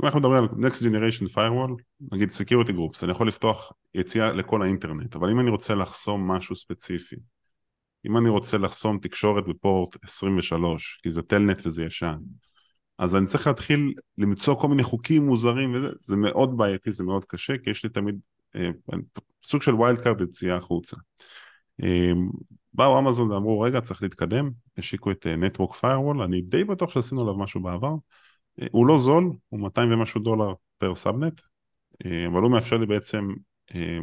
אם 0.00 0.04
אנחנו 0.04 0.20
מדברים 0.20 0.42
על 0.42 0.48
Next 0.48 0.82
Generation 0.82 1.34
Firewall, 1.34 1.82
נגיד 2.12 2.28
Security 2.28 2.70
Groups, 2.70 2.98
אני 3.02 3.10
יכול 3.12 3.28
לפתוח 3.28 3.72
יציאה 3.94 4.32
לכל 4.32 4.62
האינטרנט, 4.62 5.16
אבל 5.16 5.30
אם 5.30 5.40
אני 5.40 5.50
רוצה 5.50 5.74
לחסום 5.74 6.30
משהו 6.30 6.56
ספציפי, 6.56 7.16
אם 8.06 8.16
אני 8.16 8.28
רוצה 8.28 8.58
לחסום 8.58 8.98
תקשורת 8.98 9.46
בפורט 9.46 10.04
23, 10.04 11.00
כי 11.02 11.10
זה 11.10 11.22
טלנט 11.22 11.66
וזה 11.66 11.84
ישן, 11.84 12.16
אז 12.98 13.16
אני 13.16 13.26
צריך 13.26 13.46
להתחיל 13.46 13.94
למצוא 14.18 14.54
כל 14.54 14.68
מיני 14.68 14.82
חוקים 14.82 15.26
מוזרים 15.26 15.74
וזה, 15.74 15.88
זה 16.00 16.16
מאוד 16.16 16.56
בעייתי, 16.56 16.92
זה 16.92 17.04
מאוד 17.04 17.24
קשה, 17.24 17.58
כי 17.58 17.70
יש 17.70 17.84
לי 17.84 17.90
תמיד 17.90 18.18
אה, 18.56 18.70
סוג 19.44 19.62
של 19.62 19.74
wild 19.74 20.00
card 20.00 20.20
יציאה 20.20 20.56
החוצה. 20.56 20.96
אה, 21.82 22.12
באו 22.74 22.98
אמזון 22.98 23.30
ואמרו 23.30 23.60
רגע 23.60 23.80
צריך 23.80 24.02
להתקדם, 24.02 24.50
השיקו 24.78 25.10
את 25.10 25.26
אה, 25.26 25.34
Network 25.34 25.72
Firewall, 25.72 26.24
אני 26.24 26.42
די 26.42 26.64
בטוח 26.64 26.90
שעשינו 26.90 27.20
עליו 27.20 27.38
משהו 27.38 27.60
בעבר, 27.60 27.94
אה, 28.62 28.66
הוא 28.72 28.86
לא 28.86 28.98
זול, 28.98 29.32
הוא 29.48 29.60
200 29.60 29.92
ומשהו 29.92 30.20
דולר 30.20 30.52
per 30.78 30.94
subnet, 30.94 31.40
אה, 32.06 32.26
אבל 32.26 32.42
הוא 32.42 32.50
מאפשר 32.50 32.76
לי 32.76 32.86
בעצם 32.86 33.28
אה, 33.74 33.98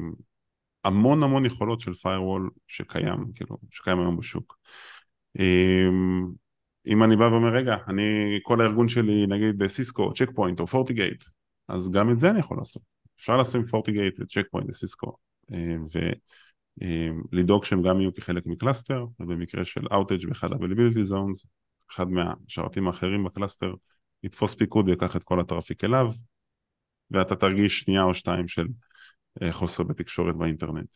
המון 0.84 1.24
המון 1.24 1.46
יכולות 1.46 1.82
של 1.82 1.92
firewall 1.92 2.50
שקיים, 2.68 3.32
כאילו, 3.36 3.58
שקיים 3.72 4.00
היום 4.00 4.18
בשוק. 4.18 4.58
אה, 5.40 5.90
אם 6.88 7.04
אני 7.04 7.16
בא 7.16 7.24
ואומר 7.24 7.54
רגע, 7.54 7.78
אני, 7.88 8.40
כל 8.44 8.62
הארגון 8.62 8.88
שלי 8.88 9.28
נגיד 9.28 9.68
Cisco, 9.68 10.14
Check 10.14 10.30
Point 10.36 10.60
או 10.60 10.68
FortiGate, 10.68 11.24
אז 11.68 11.92
גם 11.92 12.12
את 12.12 12.20
זה 12.20 12.30
אני 12.30 12.40
יכול 12.40 12.58
לעשות. 12.58 12.84
אפשר 13.20 13.38
לשים 13.38 13.66
FortiGate 13.66 14.20
ו 14.20 14.24
Check 14.24 14.46
Point 14.52 14.70
ו 14.70 14.76
Cisco, 14.76 15.16
אה, 15.54 15.76
ו... 15.94 16.00
לדאוג 17.32 17.66
שהם 17.66 17.82
גם 17.82 18.00
יהיו 18.02 18.14
כחלק 18.14 18.46
מ 18.46 18.53
cluster, 18.53 19.06
ובמקרה 19.20 19.66
של 19.66 19.82
outage 19.86 20.28
באחד 20.28 20.52
availability 20.52 21.12
zones, 21.12 21.48
אחד 21.92 22.08
מהשרתים 22.10 22.88
האחרים 22.88 23.24
ב 23.24 23.30
cluster 23.30 23.74
יתפוס 24.24 24.56
פיקוד 24.56 24.90
ויקח 24.90 25.16
את 25.16 25.24
כל 25.24 25.40
ה 25.40 25.45
traffic 25.45 25.84
אליו, 25.84 26.12
ואתה 27.12 27.36
תרגיש 27.36 27.80
שנייה 27.80 28.04
או 28.04 28.14
שתיים 28.14 28.48
של 28.48 28.68
חוסר 29.52 29.84
בתקשורת 29.84 30.36
באינטרנט. 30.36 30.96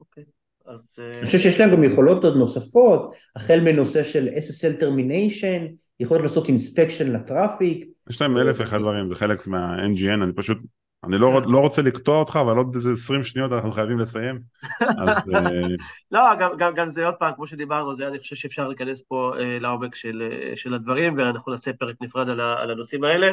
אוקיי, 0.00 0.24
אז... 0.66 0.98
אה, 0.98 1.18
אני 1.18 1.26
חושב 1.26 1.38
שיש 1.38 1.60
להם 1.60 1.70
גם 1.70 1.84
יכולות 1.84 2.24
עוד 2.24 2.36
נוספות, 2.36 3.14
החל 3.36 3.60
מנושא 3.60 4.04
של 4.04 4.28
SSL 4.28 4.82
termination, 4.82 5.72
יכולת 6.00 6.22
לעשות 6.22 6.48
inspection 6.48 7.12
ל 7.12 7.20
traffic. 7.20 7.84
יש 8.10 8.20
להם 8.20 8.38
אלף 8.38 8.56
ואחד 8.60 8.78
דברים, 8.78 9.08
זה 9.08 9.14
חלק 9.14 9.46
מה-NGN, 9.46 10.22
אני 10.22 10.32
פשוט, 10.32 10.58
אני 11.04 11.18
לא, 11.18 11.42
לא 11.46 11.60
רוצה 11.60 11.82
לקטוע 11.82 12.18
אותך, 12.18 12.38
אבל 12.42 12.56
עוד 12.56 12.74
איזה 12.74 12.90
20 12.92 13.22
שניות 13.22 13.52
אנחנו 13.52 13.72
חייבים 13.72 13.98
לסיים. 13.98 14.40
אז 14.80 15.34
אה, 15.34 15.40
לא, 16.12 16.20
גם, 16.40 16.50
גם, 16.58 16.74
גם 16.74 16.90
זה 16.90 17.06
עוד 17.06 17.14
פעם, 17.14 17.34
כמו 17.34 17.46
שדיברנו, 17.46 17.94
זה 17.94 18.08
אני 18.08 18.18
חושב 18.18 18.36
שאפשר 18.36 18.68
להיכנס 18.68 19.02
פה 19.08 19.32
אה, 19.40 19.58
לעומק 19.58 19.94
של, 19.94 20.28
אה, 20.30 20.56
של 20.56 20.74
הדברים, 20.74 21.18
ואנחנו 21.18 21.52
נעשה 21.52 21.72
פרק 21.72 21.96
נפרד 22.00 22.28
על, 22.28 22.40
ה, 22.40 22.60
על 22.60 22.70
הנושאים 22.70 23.04
האלה. 23.04 23.32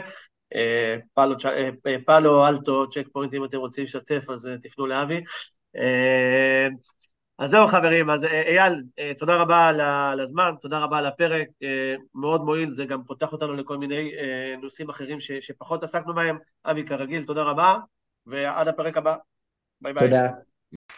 Palo, 1.14 1.36
אה, 1.46 1.70
אה, 1.88 1.96
Palo, 2.06 2.48
Alto, 2.48 2.90
Check 2.90 3.08
Point, 3.14 3.34
אם 3.34 3.46
אתם 3.46 3.58
רוצים 3.58 3.84
לשתף, 3.84 4.30
אז 4.30 4.48
אה, 4.48 4.58
תפנו 4.58 4.86
לאבי. 4.88 5.22
אז 7.38 7.50
זהו 7.50 7.68
חברים, 7.68 8.10
אז 8.10 8.24
אייל, 8.26 8.84
תודה 9.20 9.36
רבה 9.36 9.68
על 10.12 10.20
הזמן, 10.20 10.54
תודה 10.62 10.80
רבה 10.80 10.98
על 10.98 11.06
הפרק, 11.06 11.48
מאוד 12.16 12.42
מועיל, 12.42 12.72
זה 12.72 12.86
גם 12.86 13.04
פותח 13.04 13.32
אותנו 13.32 13.54
לכל 13.54 13.78
מיני 13.78 14.12
נושאים 14.62 14.90
אחרים 14.90 15.20
ש, 15.20 15.32
שפחות 15.32 15.84
עסקנו 15.84 16.14
בהם. 16.14 16.38
אבי, 16.66 16.86
כרגיל, 16.86 17.26
תודה 17.26 17.44
רבה, 17.44 17.78
ועד 18.26 18.68
הפרק 18.68 18.98
הבא. 18.98 19.16
ביי 19.82 19.94
ביי. 19.94 20.08
תודה. 20.08 20.53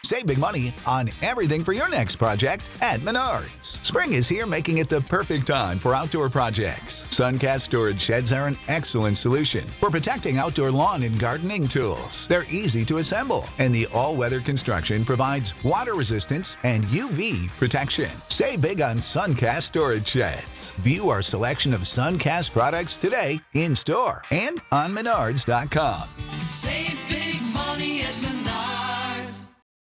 Save 0.06 0.26
big 0.26 0.38
money 0.38 0.72
on 0.86 1.10
everything 1.20 1.64
for 1.64 1.72
your 1.72 1.88
next 1.88 2.14
project 2.14 2.64
at 2.80 3.00
Menards. 3.00 3.84
Spring 3.84 4.12
is 4.12 4.28
here, 4.28 4.46
making 4.46 4.78
it 4.78 4.88
the 4.88 5.00
perfect 5.00 5.48
time 5.48 5.80
for 5.80 5.96
outdoor 5.96 6.28
projects. 6.28 7.02
Suncast 7.10 7.62
storage 7.62 8.00
sheds 8.00 8.32
are 8.32 8.46
an 8.46 8.56
excellent 8.68 9.16
solution 9.16 9.64
for 9.80 9.90
protecting 9.90 10.38
outdoor 10.38 10.70
lawn 10.70 11.02
and 11.02 11.18
gardening 11.18 11.66
tools. 11.66 12.28
They're 12.28 12.46
easy 12.48 12.84
to 12.84 12.98
assemble, 12.98 13.48
and 13.58 13.74
the 13.74 13.88
all 13.92 14.14
weather 14.14 14.38
construction 14.40 15.04
provides 15.04 15.54
water 15.64 15.94
resistance 15.94 16.56
and 16.62 16.84
UV 16.84 17.48
protection. 17.58 18.10
Save 18.28 18.60
big 18.60 18.80
on 18.80 18.98
Suncast 18.98 19.62
storage 19.62 20.06
sheds. 20.06 20.70
View 20.82 21.10
our 21.10 21.20
selection 21.20 21.74
of 21.74 21.80
Suncast 21.80 22.52
products 22.52 22.96
today 22.96 23.40
in 23.54 23.74
store 23.74 24.22
and 24.30 24.62
on 24.70 24.94
Menards.com. 24.94 26.08
Save 26.46 27.15